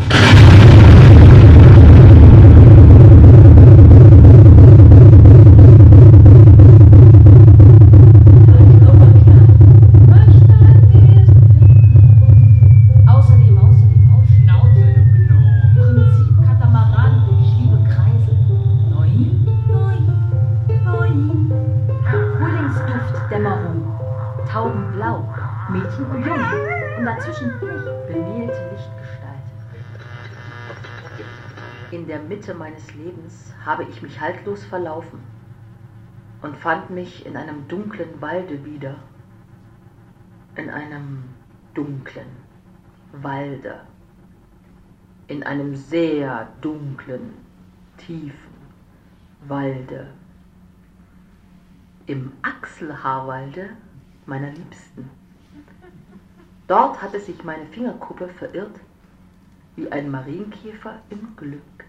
Mitte 32.28 32.54
meines 32.54 32.94
Lebens 32.94 33.54
habe 33.64 33.84
ich 33.84 34.02
mich 34.02 34.20
haltlos 34.20 34.64
verlaufen 34.64 35.20
und 36.42 36.56
fand 36.56 36.90
mich 36.90 37.24
in 37.26 37.36
einem 37.36 37.68
dunklen 37.68 38.20
Walde 38.20 38.64
wieder. 38.64 38.96
In 40.56 40.70
einem 40.70 41.24
dunklen 41.74 42.28
Walde. 43.12 43.80
In 45.28 45.42
einem 45.42 45.74
sehr 45.74 46.48
dunklen, 46.60 47.34
tiefen 47.96 48.56
Walde. 49.46 50.08
Im 52.06 52.32
Achselhaarwalde 52.42 53.70
meiner 54.26 54.50
Liebsten. 54.50 55.10
Dort 56.68 57.00
hatte 57.02 57.20
sich 57.20 57.44
meine 57.44 57.66
Fingerkuppe 57.66 58.28
verirrt 58.28 58.80
wie 59.76 59.90
ein 59.92 60.10
Marienkäfer 60.10 61.00
im 61.10 61.36
Glück. 61.36 61.85